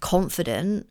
confident 0.00 0.88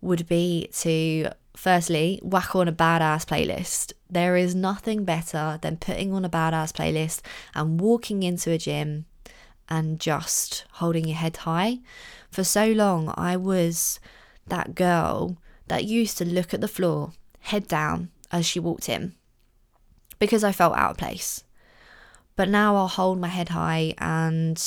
would 0.00 0.26
be 0.26 0.68
to 0.72 1.30
firstly 1.56 2.20
whack 2.22 2.54
on 2.54 2.68
a 2.68 2.72
badass 2.72 3.24
playlist. 3.24 3.92
There 4.08 4.36
is 4.36 4.54
nothing 4.54 5.04
better 5.04 5.58
than 5.62 5.78
putting 5.78 6.12
on 6.12 6.24
a 6.24 6.30
badass 6.30 6.72
playlist 6.72 7.22
and 7.54 7.80
walking 7.80 8.22
into 8.22 8.52
a 8.52 8.58
gym 8.58 9.06
and 9.68 9.98
just 9.98 10.64
holding 10.72 11.06
your 11.06 11.16
head 11.16 11.38
high. 11.38 11.78
For 12.30 12.44
so 12.44 12.66
long, 12.66 13.12
I 13.16 13.36
was 13.36 13.98
that 14.46 14.74
girl 14.74 15.38
that 15.66 15.84
used 15.84 16.18
to 16.18 16.24
look 16.24 16.54
at 16.54 16.60
the 16.60 16.68
floor, 16.68 17.12
head 17.40 17.66
down, 17.66 18.10
as 18.30 18.46
she 18.46 18.60
walked 18.60 18.88
in 18.88 19.14
because 20.18 20.44
I 20.44 20.52
felt 20.52 20.76
out 20.76 20.92
of 20.92 20.96
place. 20.96 21.44
But 22.36 22.48
now 22.48 22.76
I'll 22.76 22.88
hold 22.88 23.18
my 23.18 23.28
head 23.28 23.50
high 23.50 23.94
and 23.98 24.62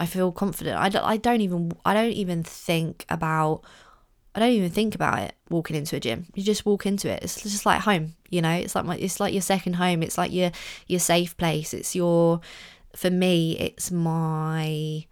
I 0.00 0.06
feel 0.06 0.32
confident. 0.32 0.78
I 0.78 0.88
don't, 0.88 1.04
I 1.04 1.16
don't 1.16 1.40
even 1.40 1.72
I 1.84 1.94
don't 1.94 2.12
even 2.12 2.42
think 2.42 3.04
about 3.08 3.62
I 4.34 4.40
don't 4.40 4.50
even 4.50 4.70
think 4.70 4.94
about 4.94 5.20
it 5.20 5.34
walking 5.48 5.76
into 5.76 5.94
a 5.96 6.00
gym. 6.00 6.26
You 6.34 6.42
just 6.42 6.66
walk 6.66 6.86
into 6.86 7.08
it. 7.08 7.22
It's 7.22 7.42
just 7.42 7.64
like 7.64 7.82
home, 7.82 8.16
you 8.30 8.42
know. 8.42 8.50
It's 8.50 8.74
like 8.74 8.84
my, 8.84 8.96
it's 8.96 9.20
like 9.20 9.32
your 9.32 9.42
second 9.42 9.74
home. 9.74 10.02
It's 10.02 10.18
like 10.18 10.32
your 10.32 10.50
your 10.88 11.00
safe 11.00 11.36
place. 11.36 11.72
It's 11.72 11.94
your 11.94 12.40
for 12.96 13.10
me, 13.10 13.56
it's 13.58 13.90
my 13.90 15.06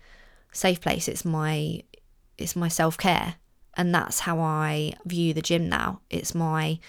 safe 0.53 0.81
place. 0.81 1.07
It's 1.09 1.25
my 1.25 1.83
it's 2.37 2.57
my 2.57 2.69
self-care. 2.69 3.37
And 3.75 3.95
that's 3.95 4.21
how 4.21 4.41
I 4.41 4.93
view 5.07 5.33
the 5.33 5.41
gym 5.41 5.69
now. 5.69 6.01
It's 6.11 6.35
my 6.35 6.81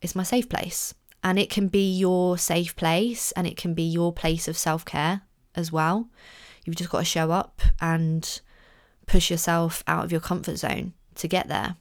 it's 0.00 0.14
my 0.14 0.22
safe 0.22 0.48
place. 0.48 0.94
And 1.24 1.38
it 1.38 1.50
can 1.50 1.66
be 1.66 1.96
your 1.96 2.38
safe 2.38 2.76
place 2.76 3.32
and 3.32 3.46
it 3.46 3.56
can 3.56 3.74
be 3.74 3.82
your 3.82 4.12
place 4.12 4.46
of 4.46 4.56
self-care 4.56 5.22
as 5.56 5.72
well. 5.72 6.08
You've 6.64 6.76
just 6.76 6.90
got 6.90 7.00
to 7.00 7.04
show 7.04 7.32
up 7.32 7.60
and 7.80 8.40
push 9.06 9.30
yourself 9.30 9.82
out 9.88 10.04
of 10.04 10.12
your 10.12 10.20
comfort 10.20 10.58
zone 10.58 10.92
to 11.16 11.28
get 11.28 11.48
there. 11.48 11.76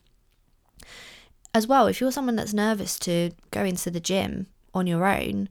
As 1.54 1.68
well, 1.68 1.88
if 1.88 2.02
you're 2.02 2.12
someone 2.12 2.36
that's 2.36 2.54
nervous 2.54 3.00
to 3.00 3.32
go 3.52 3.64
into 3.64 3.90
the 3.90 4.00
gym 4.00 4.48
on 4.74 4.88
your 4.88 5.06
own, 5.06 5.48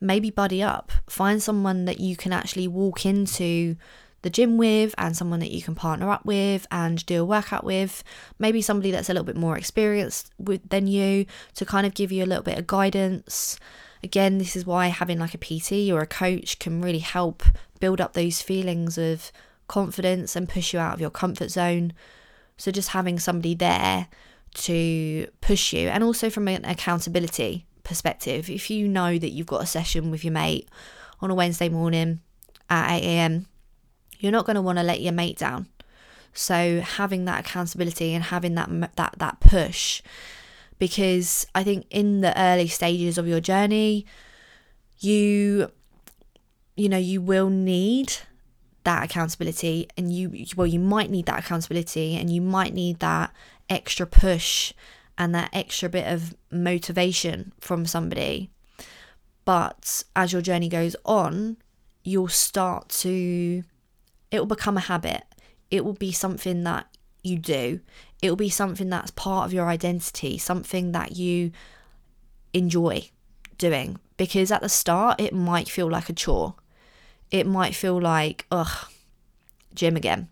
maybe 0.00 0.30
buddy 0.30 0.62
up. 0.62 0.92
Find 1.08 1.42
someone 1.42 1.86
that 1.86 2.00
you 2.00 2.16
can 2.16 2.32
actually 2.32 2.68
walk 2.68 3.06
into 3.06 3.76
the 4.22 4.30
gym 4.30 4.56
with 4.56 4.94
and 4.98 5.16
someone 5.16 5.40
that 5.40 5.50
you 5.50 5.62
can 5.62 5.74
partner 5.74 6.10
up 6.10 6.24
with 6.24 6.66
and 6.70 7.04
do 7.06 7.22
a 7.22 7.24
workout 7.24 7.64
with. 7.64 8.02
Maybe 8.38 8.60
somebody 8.60 8.90
that's 8.90 9.08
a 9.08 9.12
little 9.12 9.24
bit 9.24 9.36
more 9.36 9.56
experienced 9.56 10.32
with, 10.38 10.68
than 10.68 10.86
you 10.86 11.26
to 11.54 11.64
kind 11.64 11.86
of 11.86 11.94
give 11.94 12.12
you 12.12 12.24
a 12.24 12.26
little 12.26 12.44
bit 12.44 12.58
of 12.58 12.66
guidance. 12.66 13.58
Again, 14.02 14.38
this 14.38 14.54
is 14.54 14.66
why 14.66 14.88
having 14.88 15.18
like 15.18 15.34
a 15.34 15.38
PT 15.38 15.90
or 15.90 16.00
a 16.00 16.06
coach 16.06 16.58
can 16.58 16.80
really 16.80 16.98
help 16.98 17.42
build 17.80 18.00
up 18.00 18.12
those 18.12 18.42
feelings 18.42 18.98
of 18.98 19.32
confidence 19.66 20.34
and 20.34 20.48
push 20.48 20.72
you 20.72 20.78
out 20.78 20.94
of 20.94 21.00
your 21.00 21.10
comfort 21.10 21.50
zone. 21.50 21.92
So, 22.58 22.70
just 22.70 22.90
having 22.90 23.18
somebody 23.18 23.54
there 23.54 24.08
to 24.54 25.28
push 25.40 25.72
you, 25.72 25.88
and 25.88 26.04
also 26.04 26.28
from 26.28 26.48
an 26.48 26.64
accountability 26.64 27.66
perspective, 27.84 28.50
if 28.50 28.68
you 28.68 28.88
know 28.88 29.16
that 29.16 29.30
you've 29.30 29.46
got 29.46 29.62
a 29.62 29.66
session 29.66 30.10
with 30.10 30.24
your 30.24 30.32
mate 30.32 30.68
on 31.20 31.30
a 31.30 31.34
Wednesday 31.34 31.68
morning 31.68 32.20
at 32.68 32.98
8 32.98 33.04
a.m., 33.04 33.46
you're 34.18 34.32
not 34.32 34.44
going 34.44 34.56
to 34.56 34.62
want 34.62 34.78
to 34.78 34.84
let 34.84 35.00
your 35.00 35.12
mate 35.12 35.38
down. 35.38 35.68
So, 36.34 36.80
having 36.80 37.24
that 37.24 37.46
accountability 37.46 38.12
and 38.14 38.24
having 38.24 38.54
that 38.56 38.68
that 38.96 39.14
that 39.18 39.40
push, 39.40 40.02
because 40.78 41.46
I 41.54 41.64
think 41.64 41.86
in 41.90 42.20
the 42.20 42.38
early 42.40 42.68
stages 42.68 43.18
of 43.18 43.26
your 43.26 43.40
journey, 43.40 44.04
you 44.98 45.70
you 46.76 46.88
know 46.88 46.98
you 46.98 47.20
will 47.20 47.50
need 47.50 48.14
that 48.88 49.04
accountability 49.04 49.86
and 49.98 50.10
you 50.10 50.46
well 50.56 50.66
you 50.66 50.78
might 50.78 51.10
need 51.10 51.26
that 51.26 51.38
accountability 51.38 52.16
and 52.16 52.32
you 52.32 52.40
might 52.40 52.72
need 52.72 52.98
that 53.00 53.30
extra 53.68 54.06
push 54.06 54.72
and 55.18 55.34
that 55.34 55.50
extra 55.52 55.90
bit 55.90 56.10
of 56.10 56.34
motivation 56.50 57.52
from 57.60 57.84
somebody. 57.84 58.48
But 59.44 60.04
as 60.16 60.32
your 60.32 60.40
journey 60.40 60.70
goes 60.70 60.96
on 61.04 61.58
you'll 62.02 62.28
start 62.28 62.88
to 62.88 63.62
it 64.30 64.38
will 64.38 64.46
become 64.46 64.78
a 64.78 64.88
habit. 64.92 65.24
It 65.70 65.84
will 65.84 65.92
be 65.92 66.10
something 66.10 66.64
that 66.64 66.86
you 67.22 67.38
do. 67.38 67.80
It 68.22 68.30
will 68.30 68.36
be 68.36 68.48
something 68.48 68.88
that's 68.88 69.10
part 69.10 69.44
of 69.44 69.52
your 69.52 69.66
identity 69.66 70.38
something 70.38 70.92
that 70.92 71.14
you 71.14 71.52
enjoy 72.54 73.10
doing 73.58 73.98
because 74.16 74.50
at 74.50 74.62
the 74.62 74.68
start 74.70 75.20
it 75.20 75.34
might 75.34 75.68
feel 75.68 75.90
like 75.90 76.08
a 76.08 76.14
chore 76.14 76.54
it 77.30 77.46
might 77.46 77.74
feel 77.74 78.00
like, 78.00 78.46
ugh, 78.50 78.90
gym 79.74 79.96
again. 79.96 80.28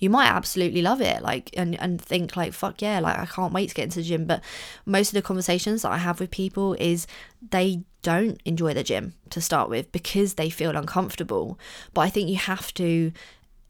You 0.00 0.10
might 0.10 0.28
absolutely 0.28 0.82
love 0.82 1.00
it, 1.00 1.22
like, 1.22 1.50
and, 1.56 1.80
and 1.80 2.00
think, 2.00 2.36
like, 2.36 2.52
fuck 2.52 2.82
yeah, 2.82 3.00
like, 3.00 3.18
I 3.18 3.26
can't 3.26 3.52
wait 3.52 3.70
to 3.70 3.74
get 3.74 3.84
into 3.84 4.00
the 4.00 4.04
gym. 4.04 4.26
But 4.26 4.42
most 4.84 5.08
of 5.08 5.14
the 5.14 5.22
conversations 5.22 5.82
that 5.82 5.92
I 5.92 5.98
have 5.98 6.20
with 6.20 6.30
people 6.30 6.74
is 6.74 7.06
they 7.50 7.84
don't 8.02 8.40
enjoy 8.44 8.74
the 8.74 8.84
gym 8.84 9.14
to 9.30 9.40
start 9.40 9.70
with 9.70 9.90
because 9.92 10.34
they 10.34 10.50
feel 10.50 10.76
uncomfortable. 10.76 11.58
But 11.94 12.02
I 12.02 12.10
think 12.10 12.28
you 12.28 12.36
have 12.36 12.74
to 12.74 13.12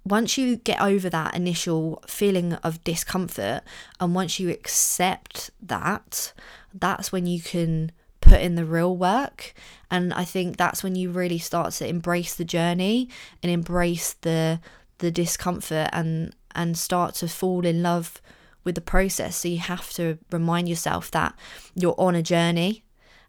once 0.05 0.37
you 0.37 0.57
get 0.57 0.81
over 0.83 1.09
that 1.09 1.35
initial 1.35 2.03
feeling 2.07 2.53
of 2.55 2.85
discomfort 2.85 3.63
and 3.99 4.15
once 4.15 4.39
you 4.39 4.51
accept 4.51 5.51
that, 5.63 6.33
that's 6.75 7.11
when 7.11 7.27
you 7.27 7.41
can 7.41 7.91
put 8.25 8.41
in 8.41 8.55
the 8.55 8.65
real 8.65 8.97
work. 8.97 9.55
And 9.91 10.13
I 10.13 10.25
think 10.25 10.57
that's 10.57 10.83
when 10.83 10.97
you 10.97 11.11
really 11.11 11.39
start 11.39 11.73
to 11.75 11.87
embrace 11.87 12.35
the 12.35 12.45
journey 12.45 13.09
and 13.43 13.53
embrace 13.53 14.15
the 14.15 14.61
the 14.99 15.11
discomfort 15.11 15.91
and 15.93 16.35
and 16.55 16.79
start 16.79 17.15
to 17.17 17.29
fall 17.29 17.67
in 17.67 17.83
love 17.83 18.23
with 18.65 18.75
the 18.75 18.81
process. 18.81 19.37
So 19.37 19.49
you 19.49 19.59
have 19.59 19.91
to 19.95 20.19
remind 20.31 20.69
yourself 20.69 21.11
that 21.11 21.35
you're 21.75 21.95
on 21.99 22.15
a 22.15 22.23
journey 22.23 22.85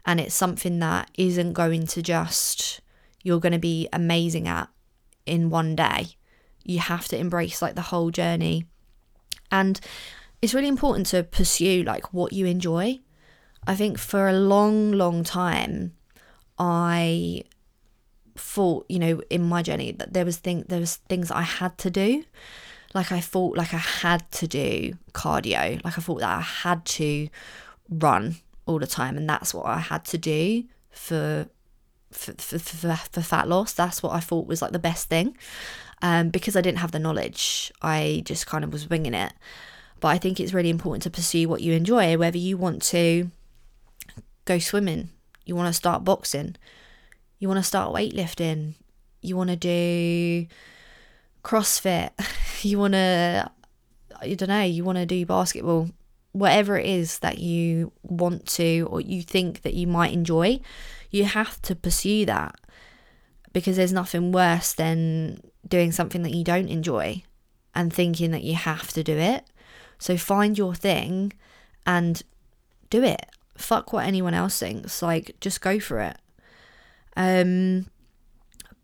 and 0.05 0.19
it's 0.19 0.35
something 0.35 0.79
that 0.79 1.11
isn't 1.17 1.53
going 1.53 1.87
to 1.87 2.01
just 2.01 2.81
you're 3.23 3.39
going 3.39 3.53
to 3.53 3.59
be 3.59 3.89
amazing 3.91 4.47
at 4.47 4.69
in 5.25 5.49
one 5.49 5.75
day. 5.75 6.07
You 6.63 6.79
have 6.79 7.07
to 7.09 7.17
embrace 7.17 7.61
like 7.61 7.75
the 7.75 7.89
whole 7.89 8.11
journey. 8.11 8.65
And 9.51 9.79
it's 10.41 10.53
really 10.53 10.67
important 10.67 11.07
to 11.07 11.23
pursue 11.23 11.83
like 11.83 12.13
what 12.13 12.33
you 12.33 12.45
enjoy 12.45 12.99
I 13.67 13.75
think 13.75 13.97
for 13.97 14.27
a 14.27 14.33
long, 14.33 14.91
long 14.91 15.23
time, 15.23 15.93
I 16.59 17.43
thought, 18.35 18.85
you 18.89 18.99
know, 18.99 19.21
in 19.29 19.43
my 19.43 19.61
journey 19.61 19.91
that 19.93 20.13
there 20.13 20.25
was 20.25 20.37
thing 20.37 20.65
there 20.67 20.79
was 20.79 20.97
things 21.09 21.31
I 21.31 21.41
had 21.41 21.77
to 21.79 21.89
do. 21.89 22.23
Like 22.93 23.11
I 23.11 23.19
thought 23.19 23.57
like 23.57 23.73
I 23.73 23.77
had 23.77 24.29
to 24.33 24.47
do 24.47 24.93
cardio. 25.13 25.83
Like 25.83 25.97
I 25.97 26.01
thought 26.01 26.19
that 26.19 26.37
I 26.37 26.41
had 26.41 26.85
to 26.85 27.27
run 27.89 28.37
all 28.65 28.79
the 28.79 28.87
time 28.87 29.17
and 29.17 29.29
that's 29.29 29.53
what 29.53 29.65
I 29.65 29.79
had 29.79 30.05
to 30.05 30.17
do 30.17 30.63
for 30.91 31.47
for, 32.11 32.33
for, 32.33 32.59
for, 32.59 32.95
for 32.95 33.21
fat 33.21 33.47
loss. 33.47 33.73
That's 33.73 34.01
what 34.01 34.13
I 34.13 34.19
thought 34.19 34.47
was 34.47 34.61
like 34.61 34.71
the 34.71 34.79
best 34.79 35.09
thing. 35.09 35.37
Um, 36.01 36.29
because 36.29 36.55
I 36.55 36.61
didn't 36.61 36.79
have 36.79 36.91
the 36.91 36.99
knowledge, 36.99 37.71
I 37.81 38.21
just 38.25 38.47
kind 38.47 38.63
of 38.63 38.71
was 38.71 38.89
winging 38.89 39.13
it. 39.13 39.33
But 39.99 40.09
I 40.09 40.17
think 40.17 40.39
it's 40.39 40.53
really 40.53 40.69
important 40.69 41.03
to 41.03 41.09
pursue 41.09 41.47
what 41.47 41.61
you 41.61 41.73
enjoy, 41.73 42.17
whether 42.17 42.37
you 42.37 42.57
want 42.57 42.81
to 42.83 43.31
go 44.45 44.59
swimming, 44.59 45.09
you 45.45 45.55
want 45.55 45.67
to 45.67 45.73
start 45.73 46.03
boxing, 46.03 46.55
you 47.39 47.47
want 47.47 47.59
to 47.59 47.63
start 47.63 47.93
weightlifting, 47.93 48.75
you 49.21 49.35
want 49.35 49.49
to 49.49 49.55
do 49.55 50.47
CrossFit, 51.43 52.11
you 52.63 52.79
want 52.79 52.93
to, 52.93 53.51
I 54.21 54.33
don't 54.35 54.49
know, 54.49 54.61
you 54.61 54.83
want 54.83 54.97
to 54.97 55.05
do 55.05 55.25
basketball, 55.25 55.89
whatever 56.31 56.77
it 56.77 56.85
is 56.85 57.19
that 57.19 57.39
you 57.39 57.91
want 58.03 58.45
to 58.45 58.87
or 58.91 59.01
you 59.01 59.21
think 59.21 59.63
that 59.63 59.73
you 59.73 59.87
might 59.87 60.13
enjoy, 60.13 60.59
you 61.09 61.25
have 61.25 61.61
to 61.63 61.75
pursue 61.75 62.25
that 62.25 62.55
because 63.53 63.77
there's 63.77 63.93
nothing 63.93 64.31
worse 64.31 64.73
than 64.73 65.39
doing 65.67 65.91
something 65.91 66.23
that 66.23 66.33
you 66.33 66.43
don't 66.43 66.67
enjoy 66.67 67.23
and 67.73 67.91
thinking 67.91 68.31
that 68.31 68.43
you 68.43 68.53
have 68.55 68.91
to 68.93 69.03
do 69.03 69.17
it. 69.17 69.45
So 69.97 70.17
find 70.17 70.57
your 70.57 70.75
thing 70.75 71.33
and 71.85 72.21
do 72.89 73.01
it 73.03 73.25
fuck 73.57 73.93
what 73.93 74.05
anyone 74.05 74.33
else 74.33 74.59
thinks. 74.59 75.01
Like, 75.01 75.35
just 75.39 75.61
go 75.61 75.79
for 75.79 75.99
it. 75.99 76.17
Um, 77.15 77.87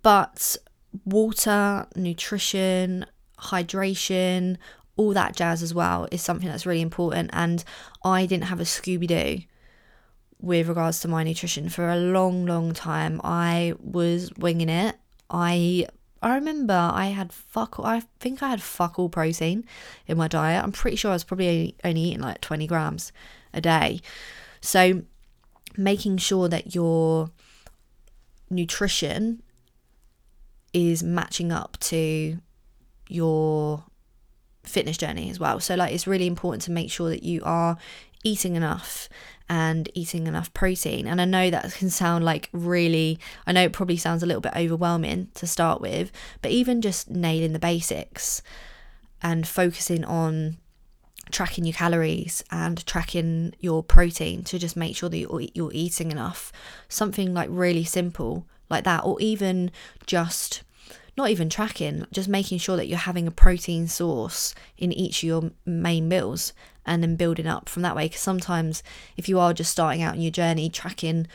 but 0.01 0.57
water, 1.05 1.87
nutrition, 1.95 3.05
hydration, 3.39 4.57
all 4.97 5.13
that 5.13 5.35
jazz 5.35 5.63
as 5.63 5.73
well 5.73 6.07
is 6.11 6.21
something 6.21 6.47
that's 6.47 6.65
really 6.65 6.81
important. 6.81 7.29
And 7.33 7.63
I 8.03 8.25
didn't 8.25 8.45
have 8.45 8.59
a 8.59 8.63
Scooby 8.63 9.07
Doo 9.07 9.43
with 10.39 10.67
regards 10.67 10.99
to 11.01 11.07
my 11.07 11.23
nutrition 11.23 11.69
for 11.69 11.89
a 11.89 11.97
long, 11.97 12.45
long 12.45 12.73
time. 12.73 13.21
I 13.23 13.73
was 13.79 14.31
winging 14.37 14.69
it. 14.69 14.95
I 15.29 15.87
I 16.23 16.35
remember 16.35 16.73
I 16.73 17.07
had 17.07 17.33
fuck. 17.33 17.79
I 17.83 18.03
think 18.19 18.43
I 18.43 18.49
had 18.49 18.61
fuck 18.61 18.99
all 18.99 19.09
protein 19.09 19.65
in 20.07 20.17
my 20.17 20.27
diet. 20.27 20.63
I'm 20.63 20.71
pretty 20.71 20.97
sure 20.97 21.11
I 21.11 21.15
was 21.15 21.23
probably 21.23 21.75
only 21.83 22.01
eating 22.01 22.21
like 22.21 22.41
20 22.41 22.67
grams 22.67 23.11
a 23.53 23.61
day. 23.61 24.01
So, 24.61 25.03
making 25.77 26.17
sure 26.17 26.47
that 26.47 26.75
your 26.75 27.31
nutrition 28.49 29.41
is 30.73 31.03
matching 31.03 31.51
up 31.51 31.77
to 31.79 32.37
your 33.07 33.83
fitness 34.63 34.97
journey 34.97 35.29
as 35.29 35.39
well. 35.39 35.59
So, 35.59 35.75
like, 35.75 35.93
it's 35.93 36.07
really 36.07 36.27
important 36.27 36.61
to 36.63 36.71
make 36.71 36.91
sure 36.91 37.09
that 37.09 37.23
you 37.23 37.41
are 37.43 37.77
eating 38.23 38.55
enough 38.55 39.09
and 39.49 39.89
eating 39.93 40.27
enough 40.27 40.53
protein. 40.53 41.07
And 41.07 41.19
I 41.19 41.25
know 41.25 41.49
that 41.49 41.73
can 41.73 41.89
sound 41.89 42.23
like 42.23 42.49
really, 42.53 43.19
I 43.45 43.51
know 43.51 43.63
it 43.63 43.73
probably 43.73 43.97
sounds 43.97 44.23
a 44.23 44.25
little 44.25 44.41
bit 44.41 44.53
overwhelming 44.55 45.29
to 45.35 45.47
start 45.47 45.81
with, 45.81 46.11
but 46.41 46.51
even 46.51 46.81
just 46.81 47.09
nailing 47.09 47.53
the 47.53 47.59
basics 47.59 48.41
and 49.21 49.47
focusing 49.47 50.05
on 50.05 50.57
tracking 51.31 51.65
your 51.65 51.73
calories 51.73 52.43
and 52.51 52.85
tracking 52.85 53.53
your 53.59 53.83
protein 53.83 54.43
to 54.43 54.59
just 54.59 54.75
make 54.75 54.95
sure 54.95 55.09
that 55.09 55.17
you're, 55.17 55.41
you're 55.53 55.73
eating 55.73 56.11
enough. 56.11 56.51
Something 56.89 57.33
like 57.33 57.49
really 57.51 57.83
simple 57.83 58.45
like 58.69 58.83
that, 58.85 59.03
or 59.03 59.19
even 59.19 59.71
just 60.05 60.63
not 61.17 61.29
even 61.29 61.49
tracking, 61.49 62.05
just 62.11 62.29
making 62.29 62.57
sure 62.57 62.77
that 62.77 62.87
you're 62.87 62.97
having 62.97 63.27
a 63.27 63.31
protein 63.31 63.87
source 63.87 64.55
in 64.77 64.93
each 64.93 65.23
of 65.23 65.27
your 65.27 65.51
main 65.65 66.07
meals 66.07 66.53
and 66.85 67.03
then 67.03 67.15
building 67.15 67.47
up 67.47 67.67
from 67.67 67.83
that 67.83 67.95
way. 67.95 68.05
Because 68.05 68.21
sometimes, 68.21 68.81
if 69.17 69.27
you 69.27 69.39
are 69.39 69.53
just 69.53 69.71
starting 69.71 70.01
out 70.01 70.15
in 70.15 70.21
your 70.21 70.31
journey, 70.31 70.69
tracking 70.69 71.27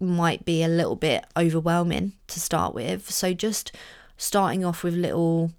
might 0.00 0.44
be 0.44 0.62
a 0.62 0.68
little 0.68 0.96
bit 0.96 1.24
overwhelming 1.36 2.12
to 2.26 2.40
start 2.40 2.74
with. 2.74 3.10
So, 3.10 3.32
just 3.32 3.72
starting 4.16 4.64
off 4.64 4.82
with 4.82 4.94
little 4.94 5.52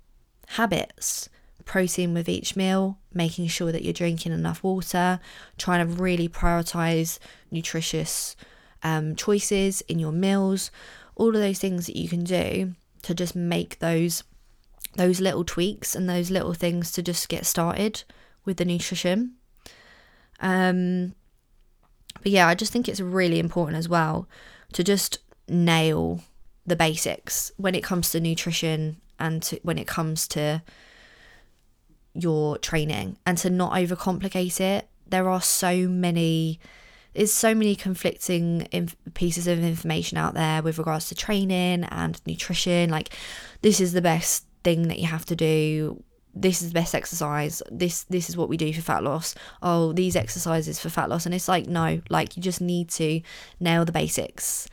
habits 0.50 1.30
protein 1.66 2.14
with 2.14 2.30
each 2.30 2.56
meal, 2.56 3.00
making 3.14 3.48
sure 3.48 3.72
that 3.72 3.84
you're 3.84 3.94
drinking 3.94 4.32
enough 4.32 4.64
water, 4.64 5.20
trying 5.58 5.86
to 5.86 5.94
really 5.94 6.30
prioritize 6.30 7.20
nutritious 7.52 8.36
um, 8.84 9.16
choices 9.16 9.82
in 9.82 10.00
your 10.00 10.12
meals, 10.12 10.72
all 11.16 11.30
of 11.30 11.42
those 11.42 11.60
things 11.60 11.88
that 11.88 11.98
you 11.98 12.08
can 12.08 12.24
do 12.24 12.76
to 13.02 13.14
just 13.14 13.36
make 13.36 13.80
those 13.80 14.24
those 14.96 15.20
little 15.20 15.44
tweaks 15.44 15.94
and 15.94 16.08
those 16.08 16.32
little 16.32 16.54
things 16.54 16.94
to 16.94 17.02
just 17.02 17.28
get 17.28 17.46
started 17.46 18.04
with 18.46 18.56
the 18.56 18.64
nutrition. 18.64 19.34
Um, 20.40 21.14
but 22.24 22.32
yeah, 22.32 22.48
I 22.48 22.56
just 22.56 22.72
think 22.72 22.88
it's 22.88 23.02
really 23.02 23.40
important 23.40 23.78
as 23.78 23.90
well 23.90 24.30
to 24.72 24.86
just 24.86 25.20
nail 25.50 26.22
the 26.66 26.78
basics 26.78 27.52
when 27.58 27.76
it 27.76 27.84
comes 27.84 28.10
to 28.12 28.22
nutrition 28.22 29.02
and 29.20 29.44
to, 29.44 29.60
when 29.64 29.78
it 29.78 29.86
comes 29.86 30.30
to 30.30 30.64
your 32.16 32.58
training 32.58 33.18
and 33.26 33.38
to 33.40 33.50
not 33.50 33.74
overcomplicate 33.74 34.60
it. 34.60 34.88
There 35.08 35.30
are 35.30 35.42
so 35.42 35.88
many 35.88 36.60
there's 37.14 37.32
so 37.32 37.56
many 37.56 37.76
conflicting 37.76 38.68
inf- 38.74 38.98
pieces 39.14 39.48
of 39.48 39.64
information 39.64 40.18
out 40.18 40.34
there 40.34 40.62
with 40.62 40.78
regards 40.78 41.08
to 41.08 41.16
training 41.16 41.86
and 41.86 42.22
nutrition. 42.26 42.90
Like 42.90 43.16
this 43.62 43.80
is 43.80 43.94
the 43.94 44.02
best 44.02 44.46
thing 44.64 44.90
that 44.90 45.00
you 45.00 45.08
have 45.08 45.26
to 45.28 45.36
do. 45.36 46.04
This 46.34 46.62
is 46.62 46.70
the 46.70 46.74
best 46.74 46.94
exercise. 46.94 47.62
This 47.72 48.04
this 48.04 48.30
is 48.30 48.36
what 48.36 48.50
we 48.50 48.58
do 48.58 48.74
for 48.74 48.82
fat 48.82 49.04
loss. 49.04 49.34
Oh 49.62 49.94
these 49.94 50.16
exercises 50.16 50.80
for 50.80 50.90
fat 50.90 51.10
loss. 51.10 51.26
And 51.26 51.34
it's 51.34 51.48
like 51.48 51.68
no 51.68 52.02
like 52.10 52.36
you 52.36 52.44
just 52.44 52.62
need 52.62 52.90
to 52.92 53.22
nail 53.60 53.86
the 53.86 53.94
basics. 53.94 54.68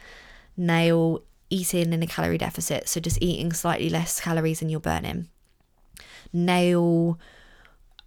Nail 0.57 1.23
eating 1.49 1.93
in 1.93 2.03
a 2.03 2.07
calorie 2.07 2.39
deficit. 2.39 2.89
So 2.89 2.99
just 3.01 3.23
eating 3.23 3.53
slightly 3.53 3.89
less 3.89 4.21
calories 4.21 4.59
than 4.59 4.69
you're 4.69 4.81
burning. 4.81 5.29
Nail 6.33 7.19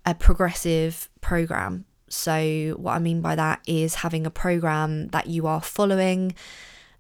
a 0.06 0.14
progressive 0.14 1.10
program 1.22 1.86
so, 2.08 2.76
what 2.78 2.94
I 2.94 3.00
mean 3.00 3.22
by 3.22 3.36
that 3.36 3.62
is 3.68 3.96
having 3.96 4.26
a 4.26 4.32
program 4.32 5.08
that 5.08 5.28
you 5.28 5.48
are 5.48 5.62
following 5.62 6.36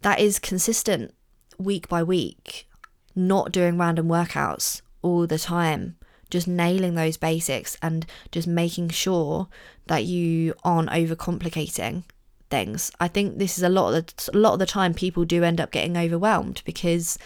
that 0.02 0.20
is 0.20 0.40
consistent 0.40 1.14
week 1.58 1.88
by 1.88 2.04
week, 2.04 2.68
not 3.16 3.52
doing 3.52 3.78
random 3.78 4.08
workouts 4.08 4.82
all 5.02 5.28
the 5.28 5.40
time, 5.40 5.98
just 6.30 6.48
nailing 6.48 6.96
those 6.96 7.18
basics 7.18 7.78
and 7.82 8.06
just 8.32 8.48
making 8.48 8.90
sure 8.90 9.48
that 9.88 10.06
you 10.06 10.54
aren't 10.64 10.90
overcomplicating 10.90 12.04
things. 12.50 12.92
I 13.00 13.08
think 13.08 13.38
this 13.38 13.58
is 13.58 13.64
a 13.64 13.70
lot 13.70 13.94
of 13.94 14.06
the 14.08 14.32
a 14.34 14.38
lot 14.38 14.54
of 14.54 14.60
the 14.60 14.66
time 14.66 14.94
people 14.94 15.24
do 15.24 15.44
end 15.44 15.62
up 15.62 15.72
getting 15.72 15.98
overwhelmed 15.98 16.64
because 16.66 17.20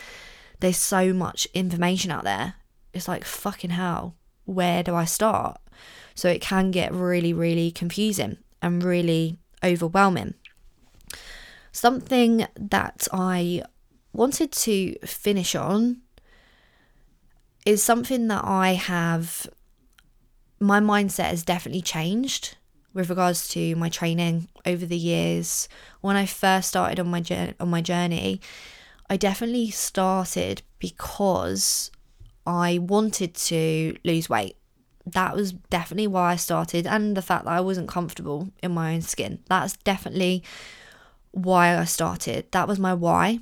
there's 0.60 0.78
so 0.78 1.14
much 1.14 1.48
information 1.54 2.12
out 2.12 2.26
there. 2.26 2.56
It's 2.94 3.08
like 3.08 3.24
fucking 3.24 3.72
hell, 3.72 4.16
where 4.44 4.84
do 4.84 4.96
I 4.96 5.06
start? 5.06 5.62
So 6.16 6.30
it 6.30 6.42
can 6.42 6.72
get 6.72 6.94
really, 6.94 7.34
really 7.34 7.72
confusing 7.72 8.38
and 8.62 8.84
really 8.84 9.38
overwhelming. 9.64 10.34
Something 11.72 12.46
that 12.56 13.08
I 13.14 13.64
wanted 14.14 14.52
to 14.52 14.96
finish 15.06 15.56
on 15.56 16.02
is 17.66 17.84
something 17.84 18.28
that 18.28 18.44
I 18.44 18.74
have, 18.74 19.48
my 20.60 20.80
mindset 20.80 21.30
has 21.30 21.44
definitely 21.44 21.82
changed 21.82 22.58
with 22.94 23.10
regards 23.10 23.48
to 23.50 23.76
my 23.76 23.90
training 23.90 24.48
over 24.66 24.86
the 24.86 24.98
years. 24.98 25.70
When 26.02 26.16
I 26.16 26.26
first 26.26 26.70
started 26.70 27.00
on 27.00 27.08
my 27.08 27.22
journey, 27.22 27.54
on 27.60 27.70
my 27.70 27.82
journey, 27.82 28.42
I 29.10 29.18
definitely 29.18 29.70
started 29.70 30.64
because 30.80 31.92
I 32.46 32.80
wanted 32.80 33.36
to 33.36 33.96
lose 34.04 34.30
weight 34.30 34.56
that 35.14 35.36
was 35.36 35.54
definitely 35.54 36.08
why 36.08 36.34
I 36.34 36.36
started, 36.36 36.88
and 36.88 37.16
the 37.16 37.22
fact 37.22 37.46
that 37.46 37.52
I 37.52 37.62
wasn't 37.62 37.88
comfortable 37.88 38.50
in 38.62 38.74
my 38.74 38.94
own 38.94 39.02
skin. 39.02 39.40
That's 39.48 39.78
definitely 39.78 40.44
why 41.32 41.78
I 41.78 41.86
started. 41.86 42.52
That 42.52 42.68
was 42.68 42.80
my 42.80 42.94
why. 42.94 43.40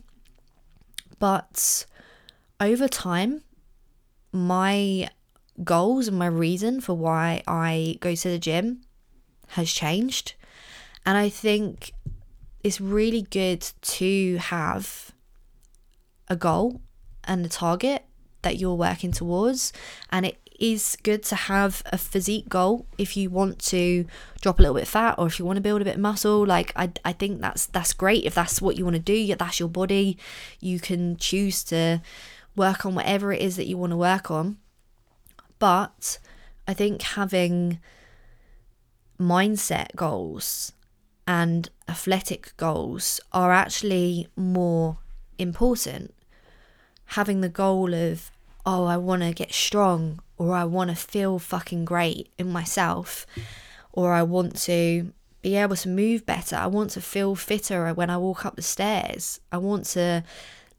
But 1.19 1.85
over 2.59 2.87
time, 2.87 3.43
my 4.31 5.09
goals 5.63 6.07
and 6.07 6.17
my 6.17 6.27
reason 6.27 6.81
for 6.81 6.93
why 6.93 7.41
I 7.47 7.97
go 7.99 8.13
to 8.13 8.29
the 8.29 8.39
gym 8.39 8.81
has 9.49 9.71
changed. 9.71 10.35
And 11.05 11.17
I 11.17 11.29
think 11.29 11.93
it's 12.63 12.81
really 12.81 13.21
good 13.21 13.65
to 13.81 14.37
have 14.37 15.11
a 16.27 16.35
goal 16.35 16.81
and 17.23 17.45
a 17.45 17.49
target 17.49 18.03
that 18.41 18.57
you're 18.57 18.75
working 18.75 19.11
towards. 19.11 19.73
And 20.11 20.25
it 20.25 20.37
is 20.59 20.97
good 21.03 21.23
to 21.23 21.35
have 21.35 21.83
a 21.87 21.97
physique 21.97 22.49
goal 22.49 22.85
if 22.97 23.15
you 23.15 23.29
want 23.29 23.59
to 23.59 24.05
drop 24.41 24.59
a 24.59 24.61
little 24.61 24.75
bit 24.75 24.87
fat 24.87 25.15
or 25.17 25.27
if 25.27 25.39
you 25.39 25.45
want 25.45 25.57
to 25.57 25.61
build 25.61 25.81
a 25.81 25.85
bit 25.85 25.95
of 25.95 26.01
muscle. 26.01 26.45
Like 26.45 26.73
I, 26.75 26.91
I 27.05 27.13
think 27.13 27.41
that's 27.41 27.67
that's 27.67 27.93
great. 27.93 28.23
If 28.25 28.35
that's 28.35 28.61
what 28.61 28.77
you 28.77 28.83
want 28.83 28.95
to 28.95 29.01
do 29.01 29.35
that's 29.35 29.59
your 29.59 29.69
body. 29.69 30.17
You 30.59 30.79
can 30.79 31.17
choose 31.17 31.63
to 31.65 32.01
work 32.55 32.85
on 32.85 32.95
whatever 32.95 33.31
it 33.31 33.41
is 33.41 33.55
that 33.57 33.67
you 33.67 33.77
want 33.77 33.91
to 33.91 33.97
work 33.97 34.31
on. 34.31 34.57
But 35.59 36.19
I 36.67 36.73
think 36.73 37.01
having 37.01 37.79
mindset 39.19 39.95
goals 39.95 40.73
and 41.27 41.69
athletic 41.87 42.53
goals 42.57 43.19
are 43.31 43.51
actually 43.51 44.27
more 44.35 44.97
important. 45.37 46.13
Having 47.11 47.41
the 47.41 47.49
goal 47.49 47.93
of 47.93 48.31
oh 48.65 48.85
I 48.85 48.97
want 48.97 49.21
to 49.21 49.33
get 49.33 49.53
strong 49.53 50.19
or 50.37 50.53
I 50.53 50.63
want 50.65 50.89
to 50.89 50.95
feel 50.95 51.39
fucking 51.39 51.85
great 51.85 52.29
in 52.37 52.51
myself, 52.51 53.25
or 53.91 54.13
I 54.13 54.23
want 54.23 54.55
to 54.61 55.11
be 55.41 55.55
able 55.55 55.75
to 55.77 55.89
move 55.89 56.25
better. 56.25 56.55
I 56.55 56.67
want 56.67 56.91
to 56.91 57.01
feel 57.01 57.35
fitter 57.35 57.93
when 57.93 58.09
I 58.09 58.17
walk 58.17 58.45
up 58.45 58.55
the 58.55 58.61
stairs. 58.61 59.39
I 59.51 59.57
want 59.57 59.85
to 59.87 60.23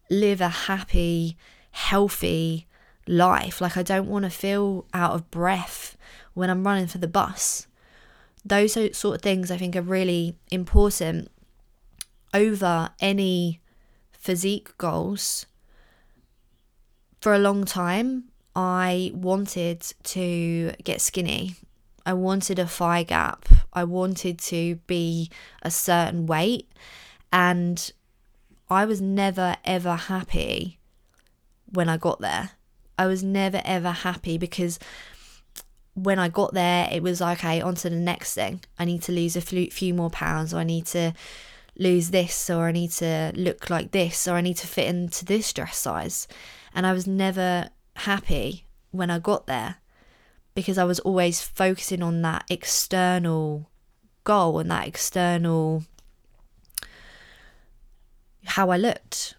live 0.09 0.41
a 0.41 0.49
happy, 0.49 1.37
healthy 1.71 2.67
life. 3.07 3.61
Like, 3.61 3.77
I 3.77 3.83
don't 3.83 4.07
want 4.07 4.25
to 4.25 4.29
feel 4.29 4.85
out 4.93 5.13
of 5.13 5.31
breath 5.31 5.97
when 6.33 6.49
I'm 6.49 6.65
running 6.65 6.87
for 6.87 6.99
the 6.99 7.07
bus. 7.07 7.67
Those 8.45 8.73
sort 8.73 9.15
of 9.15 9.21
things 9.21 9.51
I 9.51 9.57
think 9.57 9.75
are 9.75 9.81
really 9.81 10.37
important 10.51 11.29
over 12.33 12.91
any 12.99 13.59
physique 14.11 14.77
goals. 14.77 15.45
For 17.21 17.33
a 17.33 17.39
long 17.39 17.65
time, 17.65 18.28
I 18.61 19.13
wanted 19.15 19.85
to 20.03 20.73
get 20.83 20.99
skinny. 20.99 21.55
I 22.05 22.11
wanted 22.11 22.59
a 22.59 22.67
thigh 22.67 23.03
gap. 23.03 23.47
I 23.71 23.85
wanted 23.85 24.37
to 24.39 24.75
be 24.85 25.31
a 25.61 25.71
certain 25.71 26.25
weight. 26.25 26.69
And 27.31 27.89
I 28.69 28.83
was 28.83 28.99
never, 28.99 29.55
ever 29.63 29.95
happy 29.95 30.77
when 31.71 31.87
I 31.87 31.95
got 31.95 32.19
there. 32.19 32.49
I 32.97 33.05
was 33.05 33.23
never, 33.23 33.61
ever 33.63 33.91
happy 33.91 34.37
because 34.37 34.77
when 35.93 36.19
I 36.19 36.27
got 36.27 36.53
there, 36.53 36.89
it 36.91 37.01
was 37.01 37.21
like, 37.21 37.39
okay, 37.39 37.61
on 37.61 37.75
to 37.75 37.89
the 37.89 37.95
next 37.95 38.33
thing. 38.33 38.59
I 38.77 38.83
need 38.83 39.03
to 39.03 39.13
lose 39.13 39.37
a 39.37 39.41
few 39.41 39.93
more 39.93 40.09
pounds, 40.09 40.53
or 40.53 40.57
I 40.57 40.65
need 40.65 40.85
to 40.87 41.13
lose 41.77 42.09
this, 42.09 42.49
or 42.49 42.67
I 42.67 42.73
need 42.73 42.91
to 42.91 43.31
look 43.35 43.69
like 43.69 43.91
this, 43.91 44.27
or 44.27 44.33
I 44.33 44.41
need 44.41 44.57
to 44.57 44.67
fit 44.67 44.87
into 44.87 45.23
this 45.23 45.53
dress 45.53 45.77
size. 45.77 46.27
And 46.75 46.85
I 46.85 46.91
was 46.91 47.07
never 47.07 47.69
happy 48.01 48.65
when 48.91 49.09
I 49.09 49.19
got 49.19 49.47
there 49.47 49.77
because 50.55 50.77
I 50.77 50.83
was 50.83 50.99
always 50.99 51.41
focusing 51.41 52.03
on 52.03 52.21
that 52.23 52.45
external 52.49 53.69
goal 54.23 54.59
and 54.59 54.69
that 54.69 54.87
external 54.87 55.83
how 58.45 58.69
I 58.69 58.77
looked. 58.77 59.35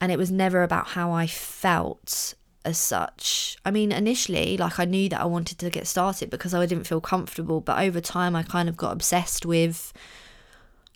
And 0.00 0.12
it 0.12 0.18
was 0.18 0.30
never 0.30 0.62
about 0.62 0.88
how 0.88 1.12
I 1.12 1.26
felt 1.26 2.34
as 2.64 2.78
such. 2.78 3.56
I 3.64 3.70
mean, 3.70 3.92
initially, 3.92 4.56
like 4.56 4.78
I 4.78 4.84
knew 4.84 5.08
that 5.08 5.20
I 5.20 5.24
wanted 5.24 5.58
to 5.60 5.70
get 5.70 5.86
started 5.86 6.30
because 6.30 6.52
I 6.52 6.66
didn't 6.66 6.86
feel 6.86 7.00
comfortable, 7.00 7.60
but 7.60 7.78
over 7.78 8.00
time, 8.00 8.36
I 8.36 8.42
kind 8.42 8.68
of 8.68 8.76
got 8.76 8.92
obsessed 8.92 9.46
with 9.46 9.92